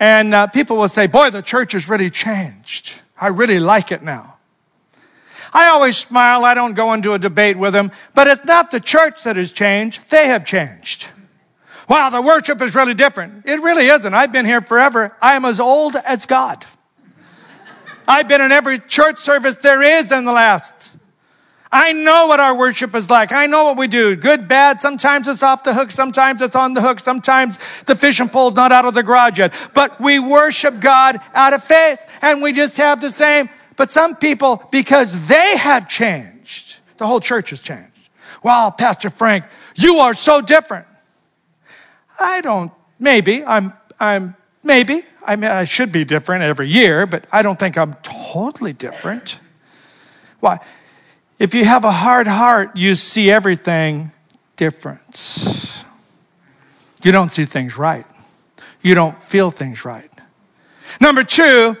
And 0.00 0.34
uh, 0.34 0.46
people 0.46 0.78
will 0.78 0.88
say, 0.88 1.06
boy, 1.06 1.30
the 1.30 1.42
church 1.42 1.72
has 1.72 1.88
really 1.88 2.08
changed. 2.08 2.94
I 3.20 3.28
really 3.28 3.60
like 3.60 3.92
it 3.92 4.02
now. 4.02 4.36
I 5.52 5.68
always 5.68 5.96
smile. 5.96 6.44
I 6.44 6.54
don't 6.54 6.74
go 6.74 6.92
into 6.92 7.12
a 7.12 7.18
debate 7.18 7.58
with 7.58 7.72
them, 7.72 7.92
but 8.14 8.26
it's 8.26 8.44
not 8.44 8.70
the 8.70 8.80
church 8.80 9.22
that 9.24 9.36
has 9.36 9.52
changed. 9.52 10.10
They 10.10 10.28
have 10.28 10.44
changed. 10.44 11.08
Wow, 11.88 12.10
the 12.10 12.20
worship 12.20 12.60
is 12.62 12.74
really 12.74 12.94
different. 12.94 13.46
It 13.46 13.60
really 13.60 13.86
isn't. 13.86 14.12
I've 14.12 14.32
been 14.32 14.44
here 14.44 14.60
forever. 14.60 15.16
I 15.22 15.34
am 15.34 15.44
as 15.44 15.60
old 15.60 15.94
as 15.96 16.26
God. 16.26 16.66
I've 18.08 18.28
been 18.28 18.40
in 18.40 18.52
every 18.52 18.78
church 18.78 19.18
service 19.18 19.56
there 19.56 19.82
is 19.82 20.12
in 20.12 20.24
the 20.24 20.32
last. 20.32 20.92
I 21.72 21.92
know 21.92 22.26
what 22.26 22.38
our 22.38 22.56
worship 22.56 22.94
is 22.94 23.10
like. 23.10 23.32
I 23.32 23.46
know 23.46 23.64
what 23.64 23.76
we 23.76 23.88
do. 23.88 24.14
Good, 24.14 24.48
bad. 24.48 24.80
Sometimes 24.80 25.26
it's 25.26 25.42
off 25.42 25.64
the 25.64 25.74
hook. 25.74 25.90
Sometimes 25.90 26.40
it's 26.40 26.54
on 26.54 26.74
the 26.74 26.80
hook. 26.80 27.00
Sometimes 27.00 27.58
the 27.82 27.96
fishing 27.96 28.28
pole's 28.28 28.54
not 28.54 28.72
out 28.72 28.84
of 28.84 28.94
the 28.94 29.02
garage 29.02 29.38
yet. 29.38 29.52
But 29.74 30.00
we 30.00 30.18
worship 30.18 30.80
God 30.80 31.20
out 31.34 31.52
of 31.52 31.64
faith 31.64 32.00
and 32.22 32.40
we 32.40 32.52
just 32.52 32.76
have 32.76 33.00
the 33.00 33.10
same. 33.10 33.50
But 33.76 33.92
some 33.92 34.16
people, 34.16 34.66
because 34.70 35.26
they 35.26 35.56
have 35.58 35.88
changed, 35.88 36.78
the 36.96 37.06
whole 37.06 37.20
church 37.20 37.50
has 37.50 37.60
changed. 37.60 37.90
Wow, 38.42 38.70
Pastor 38.70 39.10
Frank, 39.10 39.44
you 39.74 39.96
are 39.98 40.14
so 40.14 40.40
different. 40.40 40.86
I 42.18 42.40
don't, 42.40 42.72
maybe, 42.98 43.44
I'm, 43.44 43.72
I'm, 44.00 44.36
maybe, 44.66 45.02
I 45.24 45.36
mean, 45.36 45.50
I 45.50 45.64
should 45.64 45.92
be 45.92 46.04
different 46.04 46.42
every 46.42 46.68
year, 46.68 47.06
but 47.06 47.24
I 47.32 47.42
don't 47.42 47.58
think 47.58 47.78
I'm 47.78 47.94
totally 48.02 48.72
different. 48.72 49.40
Why? 50.40 50.58
If 51.38 51.54
you 51.54 51.64
have 51.64 51.84
a 51.84 51.90
hard 51.90 52.26
heart, 52.26 52.76
you 52.76 52.94
see 52.94 53.30
everything 53.30 54.12
different. 54.56 55.84
You 57.02 57.12
don't 57.12 57.30
see 57.30 57.44
things 57.44 57.78
right. 57.78 58.06
You 58.82 58.94
don't 58.94 59.22
feel 59.22 59.50
things 59.50 59.84
right. 59.84 60.10
Number 61.00 61.22
two, 61.24 61.76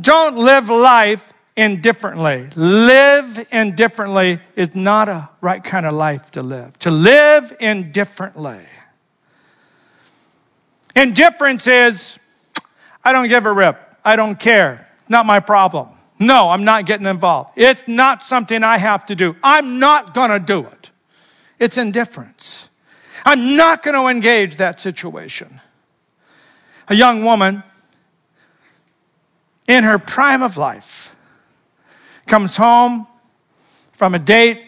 don't 0.00 0.36
live 0.36 0.68
life 0.68 1.32
indifferently. 1.56 2.48
Live 2.54 3.46
indifferently 3.50 4.40
is 4.54 4.74
not 4.74 5.08
a 5.08 5.28
right 5.40 5.62
kind 5.62 5.86
of 5.86 5.94
life 5.94 6.30
to 6.32 6.42
live. 6.42 6.78
To 6.80 6.90
live 6.90 7.56
indifferently. 7.58 8.60
Indifference 10.94 11.66
is, 11.66 12.18
I 13.04 13.12
don't 13.12 13.28
give 13.28 13.46
a 13.46 13.52
rip. 13.52 13.78
I 14.04 14.16
don't 14.16 14.38
care. 14.38 14.88
Not 15.08 15.26
my 15.26 15.40
problem. 15.40 15.88
No, 16.18 16.50
I'm 16.50 16.64
not 16.64 16.84
getting 16.84 17.06
involved. 17.06 17.52
It's 17.56 17.82
not 17.86 18.22
something 18.22 18.62
I 18.62 18.78
have 18.78 19.06
to 19.06 19.16
do. 19.16 19.36
I'm 19.42 19.78
not 19.78 20.12
going 20.12 20.30
to 20.30 20.38
do 20.38 20.66
it. 20.66 20.90
It's 21.58 21.78
indifference. 21.78 22.68
I'm 23.24 23.56
not 23.56 23.82
going 23.82 23.94
to 23.94 24.06
engage 24.06 24.56
that 24.56 24.80
situation. 24.80 25.60
A 26.88 26.94
young 26.94 27.24
woman 27.24 27.62
in 29.66 29.84
her 29.84 29.98
prime 29.98 30.42
of 30.42 30.56
life 30.56 31.14
comes 32.26 32.56
home 32.56 33.06
from 33.92 34.14
a 34.14 34.18
date, 34.18 34.62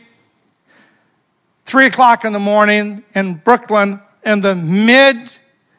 three 1.64 1.86
o'clock 1.86 2.24
in 2.24 2.32
the 2.32 2.38
morning 2.38 3.02
in 3.14 3.34
Brooklyn 3.34 4.00
in 4.24 4.40
the 4.40 4.54
mid 4.54 5.32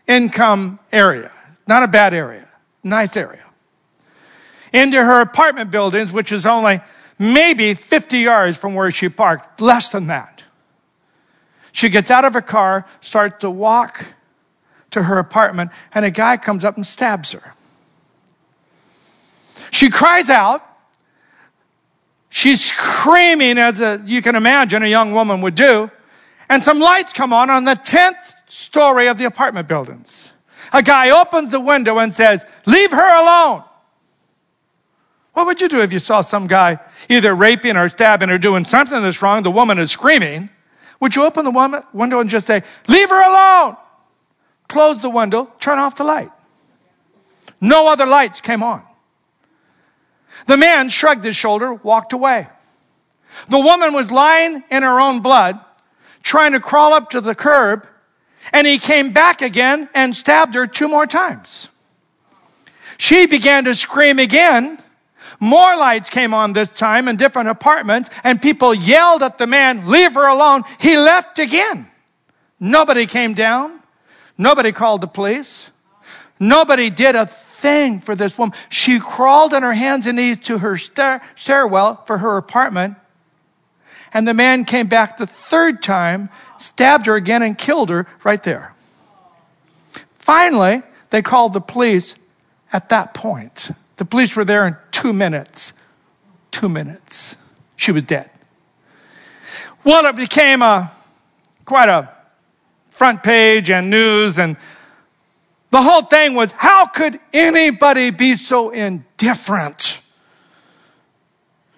income 0.07 0.79
area. 0.91 1.32
Not 1.67 1.83
a 1.83 1.87
bad 1.87 2.13
area, 2.13 2.47
nice 2.83 3.15
area. 3.15 3.45
Into 4.71 5.03
her 5.03 5.21
apartment 5.21 5.71
buildings, 5.71 6.11
which 6.11 6.31
is 6.31 6.45
only 6.45 6.81
maybe 7.19 7.73
50 7.73 8.19
yards 8.19 8.57
from 8.57 8.73
where 8.73 8.91
she 8.91 9.07
parked, 9.09 9.61
less 9.61 9.89
than 9.89 10.07
that. 10.07 10.43
She 11.71 11.89
gets 11.89 12.11
out 12.11 12.25
of 12.25 12.33
her 12.33 12.41
car, 12.41 12.85
starts 13.01 13.39
to 13.39 13.49
walk 13.49 14.13
to 14.91 15.03
her 15.03 15.17
apartment, 15.17 15.71
and 15.93 16.05
a 16.05 16.11
guy 16.11 16.37
comes 16.37 16.63
up 16.63 16.75
and 16.75 16.85
stabs 16.85 17.31
her. 17.31 17.53
She 19.71 19.89
cries 19.89 20.29
out. 20.29 20.63
She's 22.29 22.63
screaming, 22.63 23.57
as 23.57 23.79
a, 23.79 24.01
you 24.05 24.21
can 24.21 24.35
imagine 24.35 24.83
a 24.83 24.87
young 24.87 25.13
woman 25.13 25.41
would 25.41 25.55
do. 25.55 25.89
And 26.49 26.63
some 26.63 26.79
lights 26.79 27.13
come 27.13 27.31
on 27.31 27.49
on 27.49 27.63
the 27.63 27.75
10th 27.75 28.35
story 28.47 29.07
of 29.07 29.17
the 29.17 29.25
apartment 29.25 29.67
buildings. 29.67 30.32
A 30.73 30.81
guy 30.81 31.11
opens 31.11 31.51
the 31.51 31.59
window 31.59 31.99
and 31.99 32.11
says, 32.11 32.45
Leave 32.65 32.91
her 32.91 33.21
alone. 33.21 33.63
What 35.33 35.45
would 35.45 35.61
you 35.61 35.69
do 35.69 35.81
if 35.81 35.93
you 35.93 35.99
saw 35.99 36.21
some 36.21 36.47
guy 36.47 36.79
either 37.09 37.33
raping 37.33 37.77
or 37.77 37.89
stabbing 37.89 38.29
or 38.29 38.37
doing 38.37 38.65
something 38.65 39.01
that's 39.01 39.21
wrong? 39.21 39.43
The 39.43 39.51
woman 39.51 39.77
is 39.79 39.91
screaming. 39.91 40.49
Would 40.99 41.15
you 41.15 41.23
open 41.23 41.45
the 41.45 41.51
woman, 41.51 41.83
window 41.93 42.19
and 42.19 42.29
just 42.29 42.47
say, 42.47 42.63
Leave 42.87 43.09
her 43.09 43.21
alone? 43.21 43.77
Close 44.67 45.01
the 45.01 45.09
window, 45.09 45.51
turn 45.59 45.77
off 45.77 45.95
the 45.95 46.03
light. 46.03 46.31
No 47.61 47.87
other 47.87 48.05
lights 48.05 48.41
came 48.41 48.63
on. 48.63 48.83
The 50.47 50.57
man 50.57 50.89
shrugged 50.89 51.23
his 51.23 51.35
shoulder, 51.35 51.73
walked 51.73 52.13
away. 52.13 52.47
The 53.49 53.59
woman 53.59 53.93
was 53.93 54.11
lying 54.11 54.63
in 54.69 54.83
her 54.83 54.99
own 54.99 55.21
blood, 55.21 55.59
trying 56.23 56.53
to 56.53 56.59
crawl 56.59 56.93
up 56.93 57.11
to 57.11 57.21
the 57.21 57.35
curb 57.35 57.87
and 58.51 58.67
he 58.67 58.77
came 58.77 59.13
back 59.13 59.41
again 59.41 59.89
and 59.93 60.15
stabbed 60.15 60.55
her 60.55 60.67
two 60.67 60.87
more 60.87 61.07
times. 61.07 61.69
She 62.97 63.25
began 63.25 63.65
to 63.65 63.75
scream 63.75 64.19
again. 64.19 64.79
More 65.39 65.75
lights 65.75 66.09
came 66.09 66.33
on 66.33 66.53
this 66.53 66.69
time 66.69 67.07
in 67.07 67.15
different 67.15 67.49
apartments, 67.49 68.09
and 68.23 68.41
people 68.41 68.73
yelled 68.73 69.23
at 69.23 69.37
the 69.37 69.47
man, 69.47 69.87
Leave 69.87 70.13
her 70.13 70.27
alone. 70.27 70.63
He 70.79 70.97
left 70.97 71.39
again. 71.39 71.87
Nobody 72.59 73.05
came 73.05 73.33
down. 73.33 73.81
Nobody 74.37 74.71
called 74.71 75.01
the 75.01 75.07
police. 75.07 75.69
Nobody 76.39 76.89
did 76.89 77.15
a 77.15 77.25
thing 77.25 77.99
for 77.99 78.15
this 78.15 78.37
woman. 78.37 78.55
She 78.69 78.99
crawled 78.99 79.53
on 79.53 79.63
her 79.63 79.73
hands 79.73 80.07
and 80.07 80.17
knees 80.17 80.39
to 80.45 80.59
her 80.59 80.77
stair- 80.77 81.21
stairwell 81.35 82.03
for 82.05 82.17
her 82.17 82.37
apartment. 82.37 82.95
And 84.13 84.27
the 84.27 84.33
man 84.33 84.65
came 84.65 84.87
back 84.87 85.17
the 85.17 85.25
third 85.25 85.81
time 85.81 86.29
stabbed 86.63 87.05
her 87.07 87.15
again 87.15 87.43
and 87.43 87.57
killed 87.57 87.89
her 87.89 88.07
right 88.23 88.41
there. 88.43 88.73
Finally, 90.17 90.81
they 91.09 91.21
called 91.21 91.53
the 91.53 91.61
police 91.61 92.15
at 92.71 92.89
that 92.89 93.13
point. 93.13 93.71
The 93.97 94.05
police 94.05 94.35
were 94.35 94.45
there 94.45 94.65
in 94.65 94.77
two 94.91 95.13
minutes. 95.13 95.73
Two 96.51 96.69
minutes. 96.69 97.35
She 97.75 97.91
was 97.91 98.03
dead. 98.03 98.29
Well, 99.83 100.05
it 100.05 100.15
became 100.15 100.61
a 100.61 100.91
quite 101.65 101.89
a 101.89 102.09
front 102.89 103.23
page 103.23 103.69
and 103.69 103.89
news, 103.89 104.39
and 104.39 104.55
the 105.71 105.81
whole 105.81 106.03
thing 106.03 106.35
was 106.35 106.53
how 106.53 106.85
could 106.85 107.19
anybody 107.33 108.11
be 108.11 108.35
so 108.35 108.69
indifferent 108.69 109.99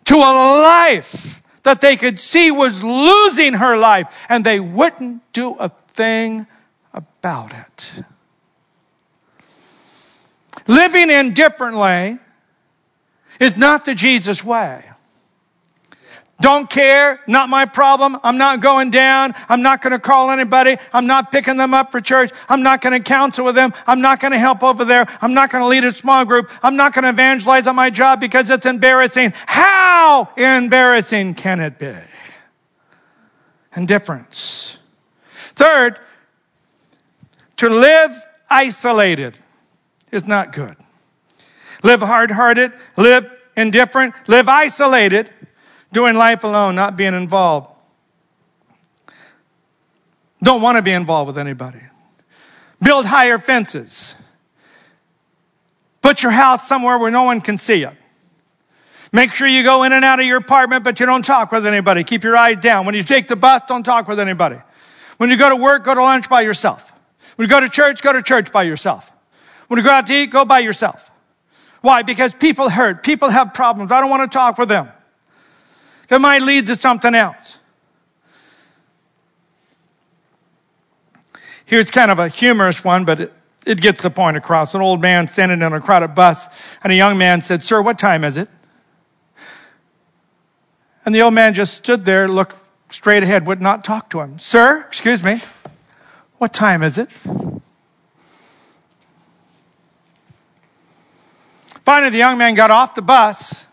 to 0.05 0.15
a 0.15 0.31
life 0.61 1.34
that 1.65 1.81
they 1.81 1.95
could 1.95 2.19
see 2.19 2.51
was 2.51 2.83
losing 2.83 3.53
her 3.53 3.75
life, 3.75 4.07
and 4.29 4.45
they 4.45 4.59
wouldn't 4.59 5.21
do 5.33 5.55
a 5.59 5.69
thing 5.93 6.45
about 6.93 7.53
it. 7.53 8.03
Living 10.67 11.09
indifferently 11.09 12.19
is 13.39 13.57
not 13.57 13.83
the 13.83 13.95
Jesus 13.95 14.43
way. 14.43 14.89
Don't 16.41 16.69
care, 16.69 17.21
not 17.27 17.47
my 17.47 17.65
problem. 17.65 18.19
I'm 18.21 18.37
not 18.37 18.59
going 18.59 18.89
down. 18.89 19.33
I'm 19.47 19.61
not 19.61 19.81
going 19.81 19.91
to 19.91 19.99
call 19.99 20.31
anybody. 20.31 20.75
I'm 20.91 21.07
not 21.07 21.31
picking 21.31 21.55
them 21.55 21.73
up 21.73 21.91
for 21.91 22.01
church. 22.01 22.31
I'm 22.49 22.61
not 22.61 22.81
going 22.81 22.91
to 22.91 22.99
counsel 22.99 23.45
with 23.45 23.55
them. 23.55 23.73
I'm 23.87 24.01
not 24.01 24.19
going 24.19 24.33
to 24.33 24.37
help 24.37 24.61
over 24.61 24.83
there. 24.83 25.07
I'm 25.21 25.33
not 25.33 25.49
going 25.49 25.63
to 25.63 25.67
lead 25.67 25.85
a 25.85 25.93
small 25.93 26.25
group. 26.25 26.51
I'm 26.61 26.75
not 26.75 26.93
going 26.93 27.03
to 27.03 27.09
evangelize 27.09 27.67
on 27.67 27.75
my 27.75 27.89
job 27.89 28.19
because 28.19 28.49
it's 28.49 28.65
embarrassing. 28.65 29.33
How 29.45 30.29
embarrassing 30.35 31.35
can 31.35 31.61
it 31.61 31.79
be? 31.79 31.93
Indifference. 33.77 34.79
Third, 35.53 35.99
to 37.57 37.69
live 37.69 38.11
isolated 38.49 39.37
is 40.11 40.27
not 40.27 40.51
good. 40.51 40.75
Live 41.81 42.01
hard 42.01 42.31
hearted, 42.31 42.73
live 42.97 43.31
indifferent, 43.55 44.13
live 44.27 44.49
isolated 44.49 45.31
doing 45.95 46.15
life 46.15 46.43
alone, 46.43 46.75
not 46.75 46.97
being 46.97 47.13
involved. 47.13 47.69
Don't 50.43 50.61
want 50.61 50.75
to 50.75 50.81
be 50.81 50.91
involved 50.91 51.27
with 51.27 51.37
anybody. 51.37 51.79
Build 52.83 53.05
higher 53.05 53.39
fences. 53.39 54.13
Put 56.01 56.21
your 56.21 56.33
house 56.33 56.67
somewhere 56.67 56.99
where 56.99 57.09
no 57.09 57.23
one 57.23 57.39
can 57.39 57.57
see 57.57 57.79
you. 57.79 57.91
Make 59.13 59.33
sure 59.33 59.47
you 59.47 59.63
go 59.63 59.83
in 59.83 59.93
and 59.93 60.03
out 60.03 60.19
of 60.19 60.25
your 60.25 60.37
apartment, 60.37 60.83
but 60.83 60.99
you 60.99 61.05
don't 61.05 61.23
talk 61.23 61.53
with 61.53 61.65
anybody. 61.65 62.03
Keep 62.03 62.25
your 62.25 62.35
eyes 62.35 62.59
down. 62.59 62.85
When 62.85 62.93
you 62.93 63.03
take 63.03 63.29
the 63.29 63.37
bus, 63.37 63.61
don't 63.67 63.83
talk 63.83 64.09
with 64.09 64.19
anybody. 64.19 64.57
When 65.15 65.29
you 65.29 65.37
go 65.37 65.47
to 65.47 65.55
work, 65.55 65.85
go 65.85 65.93
to 65.95 66.01
lunch 66.01 66.29
by 66.29 66.41
yourself. 66.41 66.91
When 67.37 67.47
you 67.47 67.49
go 67.49 67.61
to 67.61 67.69
church, 67.69 68.01
go 68.01 68.11
to 68.11 68.21
church 68.21 68.51
by 68.51 68.63
yourself. 68.63 69.09
When 69.69 69.77
you 69.77 69.83
go 69.83 69.91
out 69.91 70.07
to 70.07 70.13
eat, 70.13 70.29
go 70.29 70.43
by 70.43 70.59
yourself. 70.59 71.09
Why? 71.79 72.01
Because 72.03 72.33
people 72.35 72.69
hurt. 72.69 73.01
People 73.01 73.29
have 73.29 73.53
problems. 73.53 73.93
I 73.93 74.01
don't 74.01 74.09
want 74.09 74.29
to 74.29 74.35
talk 74.37 74.57
with 74.57 74.67
them. 74.67 74.89
It 76.09 76.19
might 76.19 76.41
lead 76.41 76.67
to 76.67 76.75
something 76.75 77.15
else. 77.15 77.59
Here's 81.65 81.89
kind 81.89 82.11
of 82.11 82.19
a 82.19 82.27
humorous 82.27 82.83
one, 82.83 83.05
but 83.05 83.19
it, 83.19 83.33
it 83.65 83.81
gets 83.81 84.03
the 84.03 84.11
point 84.11 84.37
across. 84.37 84.75
An 84.75 84.81
old 84.81 85.01
man 85.01 85.27
standing 85.27 85.61
in 85.61 85.73
a 85.73 85.81
crowded 85.81 86.13
bus, 86.13 86.47
and 86.83 86.93
a 86.93 86.95
young 86.95 87.17
man 87.17 87.41
said, 87.41 87.63
Sir, 87.63 87.81
what 87.81 87.97
time 87.97 88.23
is 88.23 88.37
it? 88.37 88.49
And 91.05 91.13
the 91.13 91.21
old 91.21 91.33
man 91.33 91.53
just 91.53 91.73
stood 91.73 92.05
there, 92.05 92.27
looked 92.27 92.55
straight 92.89 93.23
ahead, 93.23 93.47
would 93.47 93.61
not 93.61 93.83
talk 93.83 94.09
to 94.11 94.21
him. 94.21 94.37
Sir, 94.37 94.85
excuse 94.87 95.23
me, 95.23 95.39
What 96.37 96.53
time 96.53 96.83
is 96.83 96.97
it? 96.97 97.09
Finally, 101.83 102.09
the 102.11 102.17
young 102.17 102.37
man 102.37 102.55
got 102.55 102.71
off 102.71 102.95
the 102.95 103.01
bus. 103.01 103.65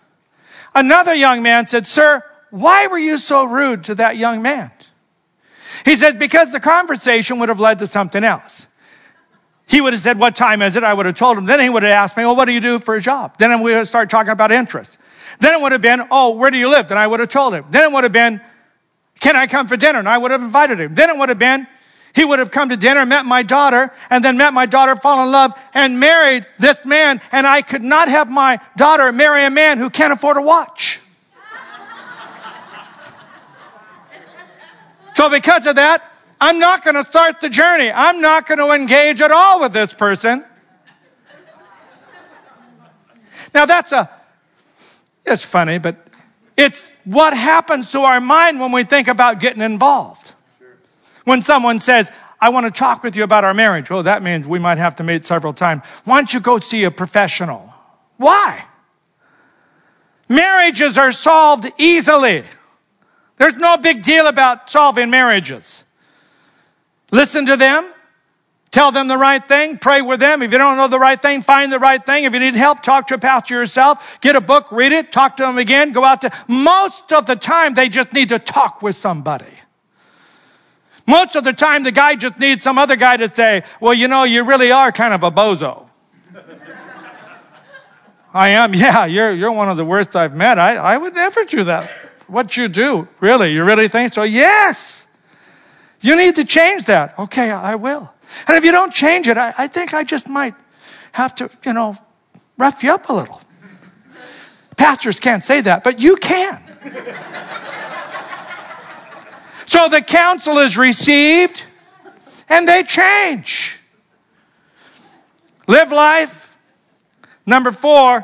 Another 0.75 1.14
young 1.14 1.43
man 1.43 1.67
said, 1.67 1.87
Sir, 1.87 2.23
why 2.50 2.87
were 2.87 2.99
you 2.99 3.19
so 3.19 3.45
rude 3.45 3.85
to 3.85 3.95
that 3.97 4.17
young 4.17 4.43
man? 4.43 4.71
He 5.85 5.97
said, 5.97 6.19
Because 6.19 6.52
the 6.52 6.61
conversation 6.61 7.38
would 7.38 7.49
have 7.49 7.61
led 7.61 7.79
to 7.81 7.87
something 7.87 8.23
else. 8.25 8.67
He 9.67 9.81
would 9.81 9.93
have 9.93 10.02
said, 10.02 10.19
What 10.19 10.37
time 10.37 10.62
is 10.62 10.76
it? 10.76 10.85
I 10.85 10.93
would 10.93 11.07
have 11.07 11.14
told 11.14 11.38
him. 11.38 11.45
Then 11.45 11.61
he 11.61 11.69
would 11.69 11.83
have 11.83 11.93
asked 11.93 12.17
me, 12.17 12.25
Well, 12.25 12.37
what 12.37 12.45
do 12.45 12.52
you 12.52 12.61
do 12.61 12.79
for 12.79 12.95
a 12.95 13.00
job? 13.00 13.38
Then 13.38 13.62
we 13.62 13.75
would 13.75 13.88
start 13.88 14.11
talking 14.11 14.33
about 14.33 14.52
interest. 14.52 14.99
Then 15.41 15.55
it 15.55 15.62
would 15.62 15.73
have 15.73 15.83
been, 15.83 16.07
Oh, 16.11 16.33
where 16.33 16.50
do 16.50 16.59
you 16.59 16.69
live? 16.69 16.88
Then 16.88 16.99
I 16.99 17.07
would 17.07 17.21
have 17.21 17.29
told 17.29 17.55
him. 17.55 17.64
Then 17.71 17.91
it 17.91 17.95
would 17.95 18.05
have 18.05 18.12
been, 18.12 18.41
Can 19.21 19.37
I 19.37 19.47
come 19.47 19.69
for 19.69 19.76
dinner? 19.76 19.99
And 19.99 20.09
I 20.09 20.19
would 20.19 20.31
have 20.31 20.43
invited 20.43 20.79
him. 20.81 20.95
Then 20.95 21.11
it 21.11 21.17
would 21.19 21.29
have 21.29 21.38
been, 21.38 21.67
he 22.14 22.25
would 22.25 22.38
have 22.38 22.50
come 22.50 22.69
to 22.69 22.76
dinner, 22.76 23.07
met 23.07 23.25
my 23.25 23.42
daughter, 23.42 23.90
and 24.11 24.23
then 24.23 24.37
met 24.37 24.52
my 24.52 24.66
daughter, 24.66 24.97
fall 24.97 25.25
in 25.25 25.33
love, 25.33 25.59
and 25.73 25.99
married 25.99 26.47
this 26.59 26.85
man. 26.85 27.21
And 27.33 27.47
I 27.47 27.62
could 27.62 27.83
not 27.83 28.09
have 28.09 28.31
my 28.31 28.61
daughter 28.76 29.11
marry 29.12 29.45
a 29.45 29.50
man 29.50 29.78
who 29.78 29.88
can't 29.88 30.12
afford 30.12 30.37
a 30.37 30.42
watch. 30.42 31.00
so, 35.14 35.31
because 35.31 35.66
of 35.66 35.76
that, 35.76 36.11
I'm 36.40 36.59
not 36.59 36.85
going 36.85 36.97
to 36.97 37.04
start 37.04 37.40
the 37.40 37.49
journey. 37.49 37.90
I'm 37.90 38.21
not 38.21 38.47
going 38.47 38.59
to 38.59 38.73
engage 38.73 39.21
at 39.21 39.31
all 39.31 39.61
with 39.61 39.73
this 39.73 39.95
person. 39.95 40.45
Now, 43.54 43.66
that's 43.66 43.92
a, 43.92 44.11
it's 45.25 45.45
funny, 45.45 45.78
but 45.78 46.09
it's 46.57 46.92
what 47.04 47.35
happens 47.35 47.90
to 47.92 48.00
our 48.00 48.21
mind 48.21 48.61
when 48.61 48.73
we 48.73 48.85
think 48.85 49.09
about 49.09 49.40
getting 49.40 49.62
involved. 49.62 50.22
When 51.25 51.43
someone 51.43 51.79
says, 51.79 52.11
I 52.41 52.49
want 52.49 52.67
to 52.67 52.73
talk 52.73 53.02
with 53.02 53.14
you 53.14 53.23
about 53.23 53.45
our 53.45 53.55
marriage, 53.55 53.88
well, 53.88 54.02
that 54.02 54.23
means 54.23 54.47
we 54.47 54.59
might 54.59 54.79
have 54.79 54.97
to 54.97 55.05
meet 55.05 55.25
several 55.25 55.52
times. 55.52 55.85
Why 56.05 56.19
don't 56.19 56.35
you 56.35 56.41
go 56.41 56.59
see 56.59 56.85
a 56.85 56.91
professional? 56.91 57.73
Why? 58.17 58.67
Marriages 60.29 60.99
are 60.99 61.12
solved 61.12 61.71
easily. 61.79 62.43
There's 63.37 63.55
no 63.57 63.76
big 63.76 64.02
deal 64.02 64.26
about 64.26 64.71
solving 64.71 65.11
marriages. 65.11 65.85
Listen 67.11 67.47
to 67.47 67.57
them, 67.57 67.93
tell 68.71 68.91
them 68.91 69.07
the 69.07 69.19
right 69.19 69.47
thing, 69.47 69.79
pray 69.79 70.00
with 70.00 70.19
them. 70.19 70.43
If 70.43 70.50
you 70.50 70.59
don't 70.59 70.76
know 70.76 70.88
the 70.88 70.99
right 70.99 71.21
thing, 71.21 71.43
find 71.43 71.71
the 71.71 71.79
right 71.79 72.05
thing. 72.05 72.25
If 72.25 72.33
you 72.33 72.41
need 72.41 72.55
help, 72.55 72.83
talk 72.83 73.07
to 73.09 73.14
a 73.14 73.19
pastor 73.19 73.55
yourself, 73.55 74.21
get 74.21 74.35
a 74.35 74.41
book, 74.41 74.73
read 74.73 74.93
it, 74.93 75.12
talk 75.12 75.37
to 75.37 75.43
them 75.43 75.59
again, 75.59 75.93
go 75.93 76.05
out 76.05 76.23
to. 76.23 76.31
Most 76.49 77.12
of 77.12 77.26
the 77.26 77.37
time, 77.37 77.75
they 77.75 77.88
just 77.88 78.12
need 78.12 78.31
to 78.31 78.38
talk 78.38 78.81
with 78.83 78.97
somebody. 78.97 79.62
Most 81.06 81.37
of 81.37 81.44
the 81.44 81.52
time, 81.52 81.82
the 81.82 81.92
guy 81.92 82.14
just 82.14 82.38
needs 82.38 82.62
some 82.62 82.78
other 82.78 82.97
guy 82.97 83.16
to 83.16 83.28
say, 83.28 83.64
Well, 83.80 83.94
you 83.94 84.09
know, 84.09 84.25
you 84.25 84.44
really 84.44 84.71
are 84.71 84.92
kind 84.92 85.14
of 85.14 85.23
a 85.23 85.30
bozo. 85.30 85.88
I 88.35 88.50
am, 88.50 88.75
yeah, 88.75 89.04
you're, 89.04 89.32
you're 89.32 89.52
one 89.52 89.68
of 89.68 89.76
the 89.76 89.85
worst 89.85 90.16
I've 90.16 90.35
met. 90.35 90.59
I, 90.59 90.76
I 90.76 90.97
would 90.97 91.14
never 91.14 91.44
do 91.44 91.64
that. 91.64 91.90
What 92.26 92.56
you 92.56 92.68
do, 92.68 93.09
really? 93.21 93.52
You 93.52 93.64
really 93.64 93.88
think 93.88 94.14
so? 94.14 94.23
Yes. 94.23 95.06
You 96.00 96.16
need 96.16 96.37
to 96.37 96.44
change 96.44 96.87
that. 96.87 97.18
Okay, 97.18 97.50
I 97.50 97.75
will. 97.75 98.12
And 98.49 98.56
if 98.56 98.64
you 98.64 98.73
don't 98.73 98.92
change 98.92 99.28
it, 99.28 99.37
I, 99.37 99.52
I 99.59 99.66
think 99.68 99.92
I 99.92 100.02
just 100.02 100.28
might 100.28 100.54
have 101.12 101.35
to, 101.37 101.50
you 101.64 101.73
know, 101.75 101.97
rough 102.56 102.82
you 102.82 102.92
up 102.92 103.09
a 103.09 103.12
little. 103.12 103.40
Pastors 104.76 105.21
can't 105.21 105.44
say 105.44 105.61
that, 105.61 105.85
but 105.85 106.00
you 106.00 106.16
can. 106.16 106.62
So 109.73 109.88
the 109.88 110.02
counsel 110.02 110.59
is 110.59 110.76
received 110.76 111.64
and 112.50 112.69
they 112.69 112.83
change. 112.83 113.79
Live 115.67 115.91
life. 115.91 116.55
Number 117.47 117.73
four, 117.73 118.23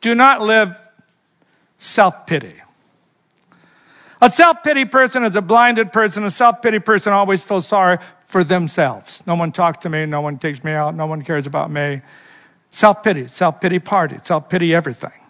do 0.00 0.16
not 0.16 0.42
live 0.42 0.76
self 1.78 2.26
pity. 2.26 2.56
A 4.20 4.32
self 4.32 4.64
pity 4.64 4.84
person 4.84 5.22
is 5.22 5.36
a 5.36 5.42
blinded 5.42 5.92
person. 5.92 6.24
A 6.24 6.30
self 6.30 6.60
pity 6.60 6.80
person 6.80 7.12
always 7.12 7.44
feels 7.44 7.68
sorry 7.68 7.98
for 8.26 8.42
themselves. 8.42 9.22
No 9.28 9.36
one 9.36 9.52
talks 9.52 9.78
to 9.82 9.88
me. 9.88 10.06
No 10.06 10.22
one 10.22 10.38
takes 10.38 10.64
me 10.64 10.72
out. 10.72 10.96
No 10.96 11.06
one 11.06 11.22
cares 11.22 11.46
about 11.46 11.70
me. 11.70 12.02
Self 12.72 13.00
pity, 13.00 13.28
self 13.28 13.60
pity 13.60 13.78
party, 13.78 14.16
self 14.24 14.48
pity 14.48 14.74
everything. 14.74 15.20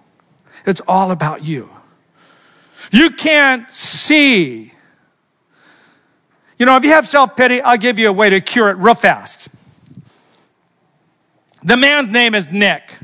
It's 0.65 0.81
all 0.89 1.11
about 1.11 1.45
you. 1.45 1.69
You 2.91 3.11
can't 3.11 3.71
see 3.71 4.71
you 6.65 6.67
know, 6.67 6.79
if 6.79 6.85
you 6.85 6.93
have 6.93 7.07
self 7.07 7.37
pity, 7.37 7.61
I'll 7.61 7.77
give 7.77 7.99
you 7.99 8.09
a 8.09 8.13
way 8.15 8.31
to 8.31 8.41
cure 8.41 8.71
it 8.71 8.79
real 8.79 8.95
fast. 8.95 9.51
The 11.63 11.77
man's 11.77 12.09
name 12.09 12.35
is 12.35 12.51
Nick. 12.51 13.01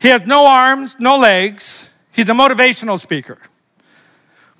He 0.00 0.08
has 0.08 0.26
no 0.26 0.46
arms, 0.46 0.96
no 0.98 1.18
legs. 1.18 1.88
He's 2.10 2.28
a 2.28 2.32
motivational 2.32 2.98
speaker. 2.98 3.38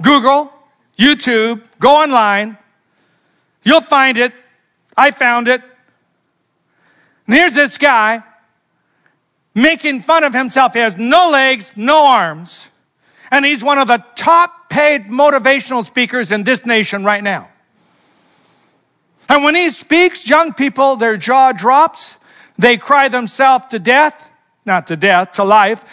Google, 0.01 0.53
YouTube, 0.97 1.65
go 1.81 1.97
online. 1.97 2.57
You'll 3.65 3.81
find 3.81 4.17
it. 4.17 4.33
I 4.97 5.11
found 5.11 5.49
it. 5.49 5.61
And 7.27 7.35
here's 7.35 7.55
this 7.55 7.79
guy 7.79 8.23
making 9.57 10.03
fun 10.03 10.23
of 10.23 10.33
himself. 10.33 10.75
He 10.75 10.79
has 10.79 10.97
no 10.97 11.31
legs, 11.31 11.73
no 11.75 12.07
arms. 12.07 12.71
And 13.33 13.45
he's 13.45 13.65
one 13.65 13.79
of 13.79 13.89
the 13.89 14.05
top 14.15 14.71
paid 14.71 15.07
motivational 15.07 15.85
speakers 15.85 16.31
in 16.31 16.45
this 16.45 16.65
nation 16.65 17.03
right 17.03 17.25
now. 17.25 17.49
And 19.29 19.45
when 19.45 19.55
he 19.55 19.71
speaks, 19.71 20.29
young 20.29 20.53
people, 20.53 20.97
their 20.97 21.17
jaw 21.17 21.53
drops. 21.53 22.19
They 22.59 22.77
cry 22.77 23.09
themselves 23.09 23.67
to 23.71 23.79
death, 23.79 24.31
not 24.65 24.87
to 24.89 24.97
death, 24.97 25.33
to 25.33 25.45
life. 25.45 25.85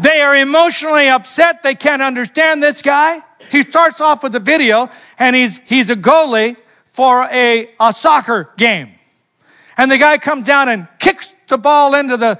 They 0.00 0.20
are 0.20 0.36
emotionally 0.36 1.08
upset. 1.08 1.62
They 1.62 1.74
can't 1.74 2.02
understand 2.02 2.62
this 2.62 2.82
guy. 2.82 3.22
He 3.50 3.62
starts 3.62 4.00
off 4.00 4.22
with 4.22 4.34
a 4.34 4.40
video 4.40 4.90
and 5.18 5.36
he's, 5.36 5.60
he's 5.64 5.90
a 5.90 5.96
goalie 5.96 6.56
for 6.92 7.24
a, 7.24 7.70
a 7.80 7.92
soccer 7.92 8.50
game. 8.56 8.90
And 9.76 9.90
the 9.90 9.98
guy 9.98 10.18
comes 10.18 10.46
down 10.46 10.68
and 10.68 10.88
kicks 10.98 11.32
the 11.48 11.58
ball 11.58 11.94
into 11.94 12.16
the 12.16 12.38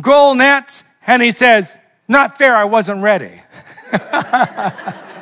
goal 0.00 0.34
nets 0.34 0.84
and 1.06 1.22
he 1.22 1.30
says, 1.30 1.78
not 2.08 2.38
fair, 2.38 2.54
I 2.54 2.64
wasn't 2.64 3.02
ready. 3.02 3.42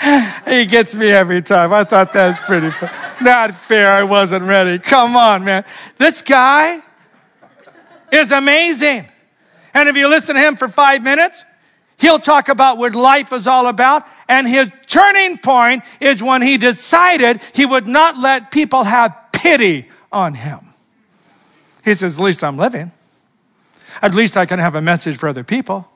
he 0.48 0.66
gets 0.66 0.94
me 0.94 1.10
every 1.10 1.42
time. 1.42 1.72
I 1.72 1.84
thought 1.84 2.12
that 2.12 2.28
was 2.28 2.40
pretty 2.40 2.70
fun. 2.70 2.90
Not 3.20 3.54
fair. 3.54 3.90
I 3.90 4.04
wasn't 4.04 4.44
ready. 4.44 4.78
Come 4.78 5.16
on, 5.16 5.44
man. 5.44 5.64
This 5.96 6.22
guy 6.22 6.80
is 8.12 8.32
amazing. 8.32 9.06
And 9.74 9.88
if 9.88 9.96
you 9.96 10.08
listen 10.08 10.34
to 10.34 10.40
him 10.40 10.56
for 10.56 10.68
five 10.68 11.02
minutes, 11.02 11.44
he'll 11.98 12.18
talk 12.18 12.48
about 12.48 12.78
what 12.78 12.94
life 12.94 13.32
is 13.32 13.46
all 13.46 13.66
about. 13.66 14.06
And 14.28 14.46
his 14.46 14.70
turning 14.86 15.38
point 15.38 15.84
is 16.00 16.22
when 16.22 16.42
he 16.42 16.58
decided 16.58 17.40
he 17.54 17.66
would 17.66 17.86
not 17.86 18.16
let 18.16 18.50
people 18.50 18.84
have 18.84 19.14
pity 19.32 19.88
on 20.12 20.34
him. 20.34 20.60
He 21.84 21.94
says, 21.94 22.18
At 22.18 22.24
least 22.24 22.44
I'm 22.44 22.56
living. 22.56 22.92
At 24.00 24.14
least 24.14 24.36
I 24.36 24.46
can 24.46 24.58
have 24.58 24.74
a 24.74 24.82
message 24.82 25.16
for 25.16 25.28
other 25.28 25.44
people. 25.44 25.88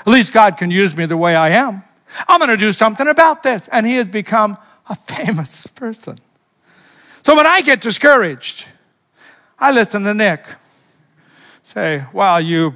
At 0.00 0.08
least 0.08 0.32
God 0.32 0.56
can 0.56 0.70
use 0.70 0.96
me 0.96 1.06
the 1.06 1.16
way 1.16 1.34
I 1.34 1.50
am. 1.50 1.82
I'm 2.26 2.40
going 2.40 2.50
to 2.50 2.56
do 2.56 2.72
something 2.72 3.06
about 3.06 3.42
this. 3.42 3.68
And 3.68 3.86
he 3.86 3.94
has 3.94 4.08
become 4.08 4.58
a 4.88 4.94
famous 5.06 5.66
person. 5.68 6.16
So 7.24 7.36
when 7.36 7.46
I 7.46 7.60
get 7.60 7.80
discouraged, 7.80 8.66
I 9.58 9.72
listen 9.72 10.04
to 10.04 10.14
Nick. 10.14 10.46
Say, 11.64 12.04
wow, 12.12 12.38
you 12.38 12.74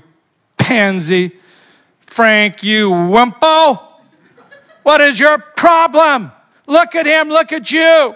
pansy. 0.58 1.32
Frank, 2.00 2.62
you 2.62 2.90
wimpo. 2.90 3.80
What 4.82 5.00
is 5.00 5.18
your 5.18 5.38
problem? 5.38 6.32
Look 6.66 6.94
at 6.94 7.06
him, 7.06 7.28
look 7.28 7.52
at 7.52 7.70
you. 7.70 8.14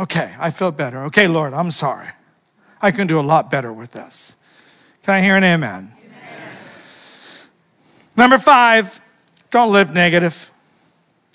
Okay, 0.00 0.34
I 0.38 0.50
feel 0.50 0.70
better. 0.70 1.04
Okay, 1.04 1.26
Lord, 1.26 1.52
I'm 1.52 1.70
sorry. 1.70 2.08
I 2.80 2.90
can 2.90 3.06
do 3.06 3.18
a 3.18 3.22
lot 3.22 3.50
better 3.50 3.72
with 3.72 3.92
this. 3.92 4.36
Can 5.02 5.14
I 5.14 5.20
hear 5.20 5.36
an 5.36 5.44
amen? 5.44 5.92
amen. 6.04 6.52
Number 8.16 8.38
five, 8.38 9.00
don't 9.50 9.72
live 9.72 9.92
negative. 9.92 10.50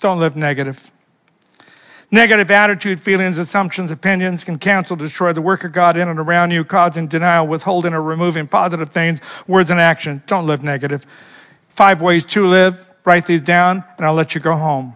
Don't 0.00 0.18
live 0.18 0.36
negative. 0.36 0.90
Negative 2.10 2.48
attitude, 2.50 3.00
feelings, 3.00 3.38
assumptions, 3.38 3.90
opinions 3.90 4.44
can 4.44 4.58
cancel, 4.58 4.94
destroy 4.94 5.32
the 5.32 5.42
work 5.42 5.64
of 5.64 5.72
God 5.72 5.96
in 5.96 6.08
and 6.08 6.20
around 6.20 6.52
you, 6.52 6.64
causing 6.64 7.08
denial, 7.08 7.46
withholding, 7.46 7.92
or 7.92 8.02
removing 8.02 8.46
positive 8.46 8.90
things, 8.90 9.20
words, 9.48 9.70
and 9.70 9.80
actions. 9.80 10.20
Don't 10.26 10.46
live 10.46 10.62
negative. 10.62 11.04
Five 11.70 12.00
ways 12.00 12.24
to 12.26 12.46
live. 12.46 12.90
Write 13.04 13.26
these 13.26 13.42
down, 13.42 13.82
and 13.96 14.06
I'll 14.06 14.14
let 14.14 14.34
you 14.34 14.40
go 14.40 14.54
home. 14.54 14.94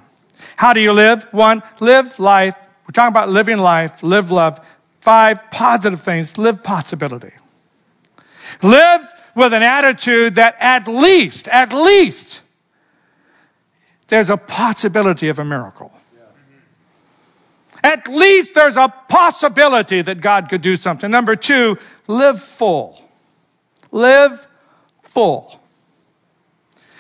How 0.56 0.72
do 0.72 0.80
you 0.80 0.92
live? 0.92 1.24
One, 1.32 1.62
live 1.80 2.18
life. 2.20 2.54
We're 2.86 2.92
talking 2.92 3.12
about 3.12 3.28
living 3.28 3.58
life, 3.58 4.02
live 4.02 4.30
love. 4.30 4.64
Five, 5.00 5.50
positive 5.50 6.00
things. 6.00 6.38
Live 6.38 6.62
possibility. 6.62 7.32
Live 8.62 9.08
with 9.34 9.52
an 9.52 9.62
attitude 9.62 10.36
that 10.36 10.56
at 10.60 10.86
least, 10.86 11.48
at 11.48 11.72
least, 11.72 12.42
there's 14.08 14.30
a 14.30 14.36
possibility 14.36 15.28
of 15.28 15.38
a 15.38 15.44
miracle. 15.44 15.92
At 17.82 18.08
least 18.08 18.54
there's 18.54 18.76
a 18.76 18.92
possibility 19.08 20.02
that 20.02 20.20
God 20.20 20.48
could 20.48 20.62
do 20.62 20.76
something. 20.76 21.10
Number 21.10 21.36
two, 21.36 21.78
live 22.06 22.42
full. 22.42 23.00
Live 23.92 24.46
full. 25.02 25.60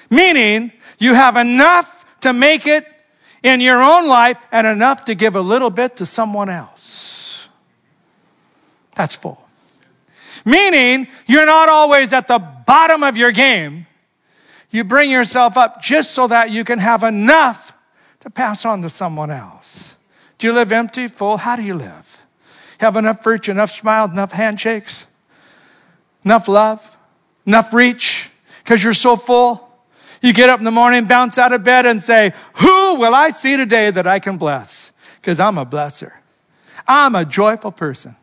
Meaning, 0.08 0.72
you 0.98 1.14
have 1.14 1.36
enough 1.36 2.06
to 2.20 2.32
make 2.32 2.66
it 2.66 2.86
in 3.42 3.60
your 3.60 3.82
own 3.82 4.06
life 4.06 4.38
and 4.52 4.66
enough 4.66 5.04
to 5.06 5.14
give 5.14 5.36
a 5.36 5.40
little 5.40 5.70
bit 5.70 5.96
to 5.96 6.06
someone 6.06 6.48
else. 6.48 7.48
That's 8.94 9.16
full. 9.16 9.44
Meaning, 10.44 11.08
you're 11.26 11.46
not 11.46 11.68
always 11.68 12.12
at 12.12 12.28
the 12.28 12.38
bottom 12.38 13.02
of 13.02 13.16
your 13.16 13.32
game. 13.32 13.86
You 14.70 14.84
bring 14.84 15.10
yourself 15.10 15.56
up 15.56 15.80
just 15.82 16.12
so 16.12 16.26
that 16.26 16.50
you 16.50 16.64
can 16.64 16.78
have 16.78 17.02
enough 17.02 17.72
to 18.20 18.30
pass 18.30 18.64
on 18.64 18.82
to 18.82 18.90
someone 18.90 19.30
else. 19.30 19.96
Do 20.38 20.46
you 20.46 20.52
live 20.52 20.72
empty, 20.72 21.08
full? 21.08 21.38
How 21.38 21.56
do 21.56 21.62
you 21.62 21.74
live? 21.74 22.22
Have 22.78 22.96
enough 22.96 23.24
virtue, 23.24 23.50
enough 23.50 23.72
smiles, 23.72 24.10
enough 24.10 24.32
handshakes, 24.32 25.06
enough 26.24 26.46
love, 26.48 26.96
enough 27.46 27.72
reach, 27.72 28.30
because 28.62 28.84
you're 28.84 28.92
so 28.92 29.16
full. 29.16 29.64
You 30.20 30.32
get 30.32 30.48
up 30.48 30.58
in 30.58 30.64
the 30.64 30.70
morning, 30.70 31.06
bounce 31.06 31.38
out 31.38 31.52
of 31.52 31.64
bed, 31.64 31.86
and 31.86 32.02
say, 32.02 32.32
Who 32.54 32.96
will 32.96 33.14
I 33.14 33.30
see 33.30 33.56
today 33.56 33.90
that 33.90 34.06
I 34.06 34.18
can 34.18 34.36
bless? 34.36 34.92
Because 35.20 35.40
I'm 35.40 35.58
a 35.58 35.66
blesser. 35.66 36.12
I'm 36.86 37.14
a 37.14 37.24
joyful 37.24 37.72
person. 37.72 38.16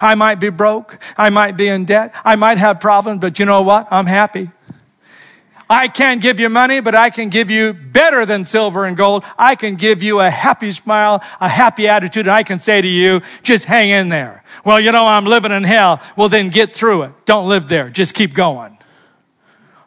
I 0.00 0.14
might 0.14 0.36
be 0.36 0.50
broke. 0.50 0.98
I 1.16 1.30
might 1.30 1.56
be 1.56 1.68
in 1.68 1.84
debt. 1.84 2.14
I 2.24 2.36
might 2.36 2.58
have 2.58 2.80
problems, 2.80 3.20
but 3.20 3.38
you 3.38 3.44
know 3.44 3.62
what? 3.62 3.88
I'm 3.90 4.06
happy. 4.06 4.50
I 5.72 5.88
can't 5.88 6.20
give 6.20 6.38
you 6.38 6.50
money, 6.50 6.80
but 6.80 6.94
I 6.94 7.08
can 7.08 7.30
give 7.30 7.50
you 7.50 7.72
better 7.72 8.26
than 8.26 8.44
silver 8.44 8.84
and 8.84 8.94
gold. 8.94 9.24
I 9.38 9.54
can 9.54 9.76
give 9.76 10.02
you 10.02 10.20
a 10.20 10.28
happy 10.28 10.70
smile, 10.70 11.22
a 11.40 11.48
happy 11.48 11.88
attitude, 11.88 12.26
and 12.26 12.30
I 12.30 12.42
can 12.42 12.58
say 12.58 12.82
to 12.82 12.86
you, 12.86 13.22
just 13.42 13.64
hang 13.64 13.88
in 13.88 14.10
there. 14.10 14.44
Well, 14.66 14.78
you 14.78 14.92
know, 14.92 15.06
I'm 15.06 15.24
living 15.24 15.50
in 15.50 15.64
hell. 15.64 16.02
Well, 16.14 16.28
then 16.28 16.50
get 16.50 16.76
through 16.76 17.04
it. 17.04 17.12
Don't 17.24 17.48
live 17.48 17.68
there. 17.68 17.88
Just 17.88 18.12
keep 18.12 18.34
going. 18.34 18.76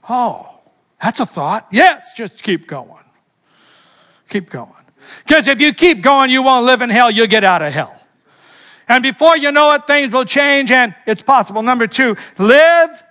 Oh, 0.10 0.60
that's 1.00 1.20
a 1.20 1.26
thought. 1.28 1.68
Yes, 1.72 2.14
just 2.14 2.42
keep 2.42 2.66
going. 2.66 3.04
Keep 4.30 4.50
going. 4.50 4.72
Because 5.20 5.48
if 5.48 5.62
you 5.62 5.72
keep 5.72 6.02
going, 6.02 6.32
you 6.32 6.42
won't 6.42 6.66
live 6.66 6.82
in 6.82 6.90
hell. 6.90 7.12
You'll 7.12 7.28
get 7.28 7.44
out 7.44 7.62
of 7.62 7.72
hell. 7.72 7.96
And 8.88 9.04
before 9.04 9.38
you 9.38 9.52
know 9.52 9.72
it, 9.74 9.86
things 9.86 10.12
will 10.12 10.26
change 10.26 10.72
and 10.72 10.96
it's 11.06 11.22
possible. 11.22 11.62
Number 11.62 11.86
two, 11.86 12.18
live, 12.40 13.04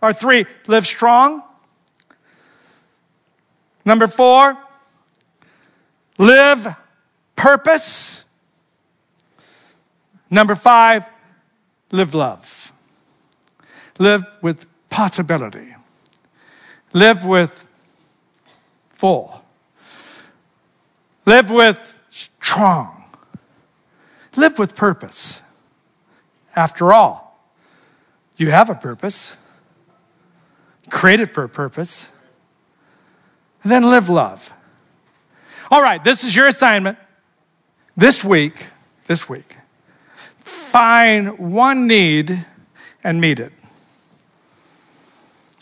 or 0.00 0.14
three, 0.14 0.46
live 0.66 0.86
strong. 0.86 1.42
Number 3.84 4.06
four, 4.06 4.56
live 6.18 6.76
purpose. 7.36 8.24
Number 10.30 10.54
five, 10.54 11.06
live 11.90 12.14
love. 12.14 12.72
Live 13.98 14.24
with 14.40 14.66
possibility. 14.88 15.74
Live 16.92 17.24
with 17.24 17.66
full. 18.94 19.42
Live 21.26 21.50
with 21.50 21.96
strong. 22.10 23.04
Live 24.36 24.58
with 24.58 24.74
purpose. 24.74 25.42
After 26.54 26.92
all, 26.92 27.38
you 28.36 28.50
have 28.50 28.70
a 28.70 28.74
purpose, 28.74 29.36
created 30.90 31.32
for 31.32 31.44
a 31.44 31.48
purpose. 31.48 32.10
Then 33.64 33.84
live 33.84 34.08
love. 34.08 34.52
All 35.70 35.82
right, 35.82 36.02
this 36.02 36.24
is 36.24 36.34
your 36.34 36.46
assignment. 36.46 36.98
This 37.96 38.24
week, 38.24 38.66
this 39.06 39.28
week, 39.28 39.56
find 40.40 41.38
one 41.38 41.86
need 41.86 42.46
and 43.04 43.20
meet 43.20 43.38
it. 43.38 43.52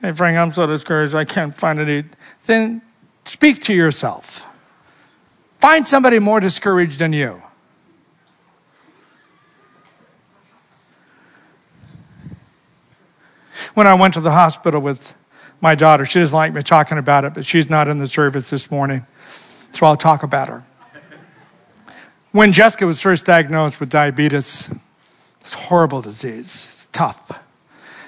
Hey, 0.01 0.13
Frank, 0.13 0.39
I'm 0.39 0.53
so 0.53 0.67
discouraged. 0.67 1.15
I 1.15 1.25
can't 1.25 1.55
find 1.55 1.79
a 1.79 1.85
need. 1.85 2.07
Then 2.47 2.81
speak 3.25 3.63
to 3.65 3.75
yourself. 3.75 4.47
Find 5.61 5.87
somebody 5.87 6.19
more 6.19 6.41
discouraged 6.41 6.99
than 6.99 7.13
you. 7.13 7.43
When 13.75 13.87
I 13.87 13.95
went 13.95 14.15
to 14.15 14.21
the 14.21 14.31
hospital 14.31 14.81
with 14.81 15.15
my 15.61 15.75
daughter, 15.75 16.07
she 16.07 16.19
doesn't 16.19 16.35
like 16.35 16.53
me 16.53 16.63
talking 16.63 16.99
about 16.99 17.25
it, 17.25 17.35
but 17.35 17.45
she's 17.45 17.69
not 17.69 17.89
in 17.89 17.99
the 17.99 18.07
service 18.07 18.51
this 18.51 18.71
morning, 18.71 19.05
so 19.73 19.87
I'll 19.87 19.97
talk 19.97 20.23
about 20.23 20.49
her. 20.49 20.65
When 22.33 22.53
Jessica 22.53 22.87
was 22.87 23.01
first 23.01 23.25
diagnosed 23.25 23.81
with 23.81 23.91
diabetes, 23.91 24.71
it's 25.41 25.55
a 25.55 25.59
horrible 25.59 26.01
disease, 26.01 26.69
it's 26.71 26.89
tough. 26.93 27.31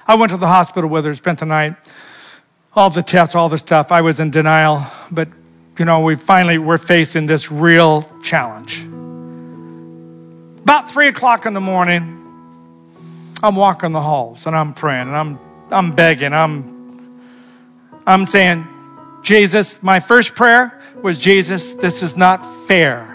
I 0.07 0.15
went 0.15 0.31
to 0.31 0.37
the 0.37 0.47
hospital 0.47 0.88
with 0.88 1.05
her, 1.05 1.15
spent 1.15 1.41
the 1.41 1.47
night, 1.47 1.77
all 2.75 2.91
the 2.91 3.03
tests, 3.03 3.35
all 3.35 3.49
the 3.49 3.59
stuff. 3.59 3.93
I 3.93 4.01
was 4.01 4.19
in 4.19 4.31
denial, 4.31 4.85
but 5.11 5.29
you 5.79 5.85
know, 5.85 6.01
we 6.01 6.17
finally 6.17 6.59
were 6.59 6.79
facing 6.79 7.27
this 7.27 7.51
real 7.51 8.03
challenge. 8.23 8.83
About 10.62 10.91
three 10.91 11.09
o'clock 11.09 11.45
in 11.47 11.55
the 11.55 11.61
morning, 11.61 12.19
I'm 13.43 13.57
walking 13.57 13.93
the 13.93 14.01
halls 14.01 14.47
and 14.47 14.55
I'm 14.55 14.75
praying 14.75 15.09
and 15.09 15.17
I'm 15.17 15.41
I'm 15.71 15.93
begging. 15.93 16.33
I'm 16.33 16.82
I'm 18.07 18.27
saying, 18.27 18.67
Jesus, 19.23 19.83
my 19.83 20.01
first 20.01 20.35
prayer 20.35 20.81
was 21.03 21.19
Jesus, 21.19 21.73
this 21.75 22.03
is 22.03 22.17
not 22.17 22.45
fair. 22.67 23.09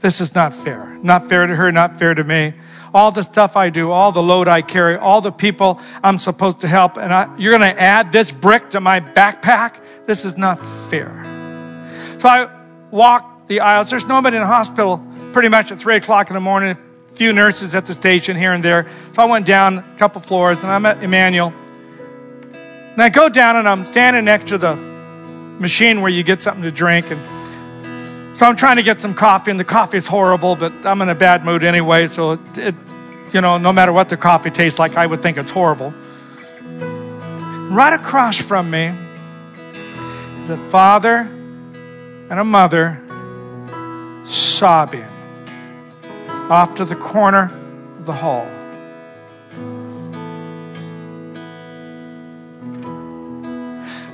This 0.00 0.20
is 0.20 0.34
not 0.34 0.52
fair. 0.52 0.98
Not 1.02 1.28
fair 1.28 1.46
to 1.46 1.54
her, 1.54 1.70
not 1.70 1.98
fair 1.98 2.14
to 2.14 2.24
me 2.24 2.54
all 2.94 3.10
the 3.10 3.22
stuff 3.22 3.56
I 3.56 3.70
do, 3.70 3.90
all 3.90 4.12
the 4.12 4.22
load 4.22 4.48
I 4.48 4.62
carry, 4.62 4.96
all 4.96 5.20
the 5.20 5.32
people 5.32 5.80
I'm 6.02 6.18
supposed 6.18 6.60
to 6.60 6.68
help, 6.68 6.96
and 6.96 7.12
I, 7.12 7.34
you're 7.36 7.56
going 7.56 7.74
to 7.74 7.80
add 7.80 8.12
this 8.12 8.32
brick 8.32 8.70
to 8.70 8.80
my 8.80 9.00
backpack? 9.00 9.82
This 10.06 10.24
is 10.24 10.36
not 10.36 10.58
fair. 10.90 11.10
So 12.18 12.28
I 12.28 12.50
walk 12.90 13.46
the 13.46 13.60
aisles. 13.60 13.90
There's 13.90 14.04
nobody 14.04 14.36
in 14.36 14.42
the 14.42 14.46
hospital 14.46 15.04
pretty 15.32 15.48
much 15.48 15.72
at 15.72 15.78
3 15.78 15.96
o'clock 15.96 16.28
in 16.28 16.34
the 16.34 16.40
morning, 16.40 16.76
a 17.10 17.16
few 17.16 17.32
nurses 17.32 17.74
at 17.74 17.86
the 17.86 17.94
station 17.94 18.36
here 18.36 18.52
and 18.52 18.62
there. 18.62 18.86
So 19.14 19.22
I 19.22 19.24
went 19.24 19.46
down 19.46 19.78
a 19.78 19.96
couple 19.96 20.20
floors, 20.20 20.58
and 20.58 20.66
I 20.68 20.78
met 20.78 21.02
Emmanuel. 21.02 21.52
And 22.92 23.02
I 23.02 23.08
go 23.08 23.28
down, 23.28 23.56
and 23.56 23.68
I'm 23.68 23.84
standing 23.84 24.24
next 24.24 24.48
to 24.48 24.58
the 24.58 24.76
machine 24.76 26.02
where 26.02 26.10
you 26.10 26.22
get 26.22 26.42
something 26.42 26.62
to 26.62 26.70
drink, 26.70 27.10
and 27.10 27.20
so 28.38 28.46
I'm 28.46 28.56
trying 28.56 28.76
to 28.76 28.82
get 28.82 29.00
some 29.00 29.14
coffee, 29.14 29.50
and 29.50 29.60
the 29.60 29.64
coffee 29.64 29.98
is 29.98 30.06
horrible, 30.06 30.56
but 30.56 30.72
I'm 30.84 31.00
in 31.00 31.08
a 31.08 31.14
bad 31.14 31.44
mood 31.44 31.64
anyway. 31.64 32.06
So, 32.08 32.32
it, 32.32 32.40
it, 32.56 32.74
you 33.32 33.40
know, 33.40 33.56
no 33.56 33.72
matter 33.72 33.92
what 33.92 34.08
the 34.08 34.16
coffee 34.16 34.50
tastes 34.50 34.78
like, 34.78 34.96
I 34.96 35.06
would 35.06 35.22
think 35.22 35.38
it's 35.38 35.50
horrible. 35.50 35.94
Right 37.70 37.94
across 37.94 38.36
from 38.36 38.70
me 38.70 38.92
is 40.42 40.50
a 40.50 40.58
father 40.68 41.20
and 42.28 42.32
a 42.40 42.44
mother 42.44 43.00
sobbing 44.24 45.06
off 46.50 46.74
to 46.74 46.84
the 46.84 46.96
corner 46.96 47.50
of 47.98 48.06
the 48.06 48.12
hall. 48.12 48.46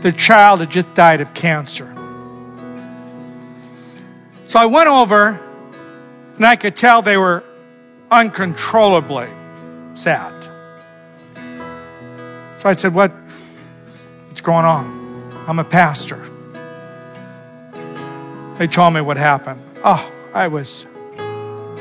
The 0.01 0.13
child 0.13 0.61
had 0.61 0.71
just 0.71 0.93
died 0.95 1.21
of 1.21 1.35
cancer. 1.35 1.93
So 4.47 4.59
I 4.59 4.67
went 4.67 4.89
over 4.89 5.41
and 6.37 6.47
I 6.47 6.57
could 6.57 6.77
tell 6.77 7.03
they 7.03 7.17
were 7.17 7.43
uncontrollably 8.11 9.29
sad. 9.95 10.33
So 12.59 12.69
I 12.69 12.75
said, 12.75 12.95
What, 12.95 13.13
What's 14.39 14.47
going 14.47 14.65
on? 14.65 15.33
I'm 15.49 15.59
a 15.59 15.65
pastor. 15.65 16.25
They 18.57 18.69
told 18.69 18.95
me 18.95 19.01
what 19.01 19.17
happened. 19.17 19.61
Oh, 19.85 20.13
I 20.33 20.47
was 20.47 20.87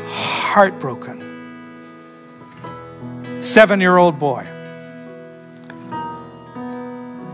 heartbroken. 0.08 1.22
Seven 3.40 3.80
year 3.80 3.98
old 3.98 4.18
boy. 4.18 4.48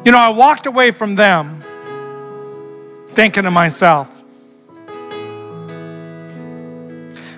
You 0.05 0.11
know, 0.11 0.17
I 0.17 0.29
walked 0.29 0.65
away 0.65 0.91
from 0.91 1.15
them 1.15 1.63
thinking 3.09 3.43
to 3.43 3.51
myself, 3.51 4.09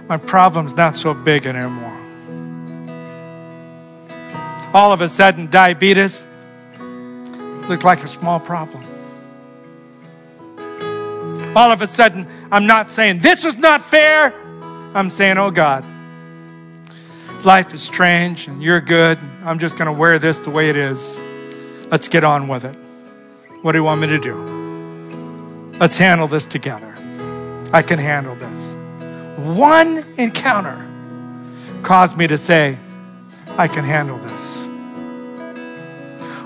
my 0.10 0.18
problem's 0.18 0.76
not 0.76 0.96
so 0.96 1.14
big 1.14 1.46
anymore. 1.46 1.92
All 4.74 4.92
of 4.92 5.02
a 5.02 5.08
sudden, 5.08 5.48
diabetes 5.48 6.26
looked 7.70 7.84
like 7.84 8.04
a 8.04 8.08
small 8.08 8.40
problem. 8.40 8.84
All 11.56 11.72
of 11.72 11.84
a 11.84 11.88
sudden, 11.88 12.28
I'm 12.52 12.66
not 12.66 12.90
saying, 12.90 13.20
This 13.20 13.46
is 13.46 13.56
not 13.58 13.82
fair. 13.82 14.34
I'm 14.96 15.12
saying, 15.12 15.38
Oh 15.38 15.52
God, 15.52 15.86
life 17.46 17.74
is 17.76 17.84
strange 17.84 18.48
and 18.48 18.62
you're 18.62 18.82
good. 18.82 19.20
I'm 19.44 19.60
just 19.60 19.78
going 19.78 19.86
to 19.86 19.94
wear 19.94 20.18
this 20.18 20.40
the 20.40 20.50
way 20.50 20.70
it 20.70 20.76
is. 20.76 21.20
Let's 21.96 22.10
get 22.10 22.26
on 22.26 22.50
with 22.50 22.66
it. 22.66 22.76
What 23.62 23.72
do 23.72 23.78
you 23.78 23.84
want 23.86 24.02
me 24.02 24.08
to 24.08 24.20
do? 24.20 24.36
Let's 25.80 25.98
handle 25.98 26.28
this 26.28 26.46
together. 26.46 26.94
I 27.72 27.84
can 27.84 28.00
handle 28.00 28.36
this. 28.36 28.74
one 29.38 30.06
encounter 30.18 30.86
caused 31.84 32.18
me 32.18 32.28
to 32.28 32.38
say, 32.38 32.78
I 33.58 33.70
can 33.70 33.86
handle 33.86 34.18
this. 34.18 34.68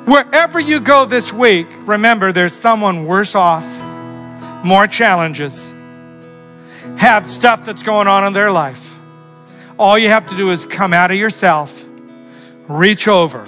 Wherever 0.06 0.60
you 0.60 0.80
go 0.80 1.06
this 1.06 1.34
week, 1.34 1.66
remember 1.80 2.32
there's 2.32 2.54
someone 2.54 3.08
worse 3.08 3.34
off, 3.34 3.66
more 4.64 4.86
challenges, 4.86 5.74
have 6.98 7.28
stuff 7.28 7.66
that's 7.66 7.82
going 7.82 8.08
on 8.08 8.24
in 8.24 8.34
their 8.34 8.52
life. 8.52 9.00
All 9.80 9.98
you 9.98 10.10
have 10.10 10.28
to 10.28 10.38
do 10.38 10.52
is 10.52 10.68
come 10.68 10.94
out 10.94 11.10
of 11.10 11.18
yourself, 11.18 11.84
reach 12.68 13.08
over, 13.08 13.48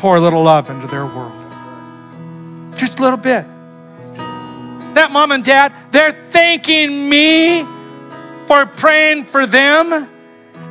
pour 0.00 0.16
a 0.16 0.20
little 0.20 0.42
love 0.42 0.70
into 0.70 0.86
their 0.86 1.04
world. 1.04 1.44
Just 2.74 2.98
a 2.98 3.02
little 3.02 3.18
bit. 3.18 3.44
That 4.94 5.10
mom 5.12 5.30
and 5.30 5.44
dad, 5.44 5.74
they're 5.90 6.12
thanking 6.30 7.08
me 7.08 7.64
for 8.46 8.64
praying 8.64 9.24
for 9.24 9.44
them 9.44 10.08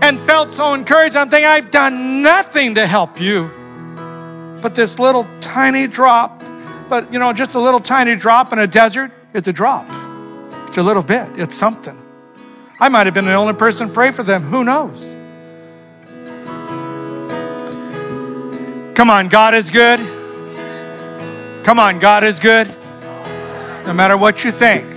and 0.01 0.19
felt 0.21 0.51
so 0.53 0.73
encouraged. 0.73 1.15
I'm 1.15 1.29
thinking, 1.29 1.47
I've 1.47 1.69
done 1.69 2.23
nothing 2.23 2.73
to 2.75 2.87
help 2.87 3.21
you. 3.21 3.51
But 4.61 4.73
this 4.73 4.97
little 4.97 5.27
tiny 5.41 5.85
drop, 5.85 6.43
but 6.89 7.13
you 7.13 7.19
know, 7.19 7.31
just 7.31 7.53
a 7.53 7.59
little 7.59 7.79
tiny 7.79 8.15
drop 8.15 8.51
in 8.51 8.57
a 8.57 8.67
desert, 8.67 9.11
it's 9.35 9.47
a 9.47 9.53
drop. 9.53 9.85
It's 10.67 10.77
a 10.77 10.83
little 10.83 11.03
bit, 11.03 11.27
it's 11.35 11.55
something. 11.55 11.97
I 12.79 12.89
might 12.89 13.05
have 13.05 13.13
been 13.13 13.25
the 13.25 13.35
only 13.35 13.53
person 13.53 13.89
to 13.89 13.93
pray 13.93 14.09
for 14.09 14.23
them. 14.23 14.41
Who 14.43 14.63
knows? 14.63 15.08
Come 18.95 19.09
on, 19.09 19.27
God 19.29 19.53
is 19.53 19.69
good. 19.69 19.99
Come 21.63 21.79
on, 21.79 21.99
God 21.99 22.23
is 22.23 22.39
good. 22.39 22.67
No 23.85 23.93
matter 23.93 24.17
what 24.17 24.43
you 24.43 24.51
think, 24.51 24.89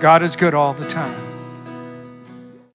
God 0.00 0.22
is 0.22 0.36
good 0.36 0.54
all 0.54 0.74
the 0.74 0.88
time. 0.88 1.27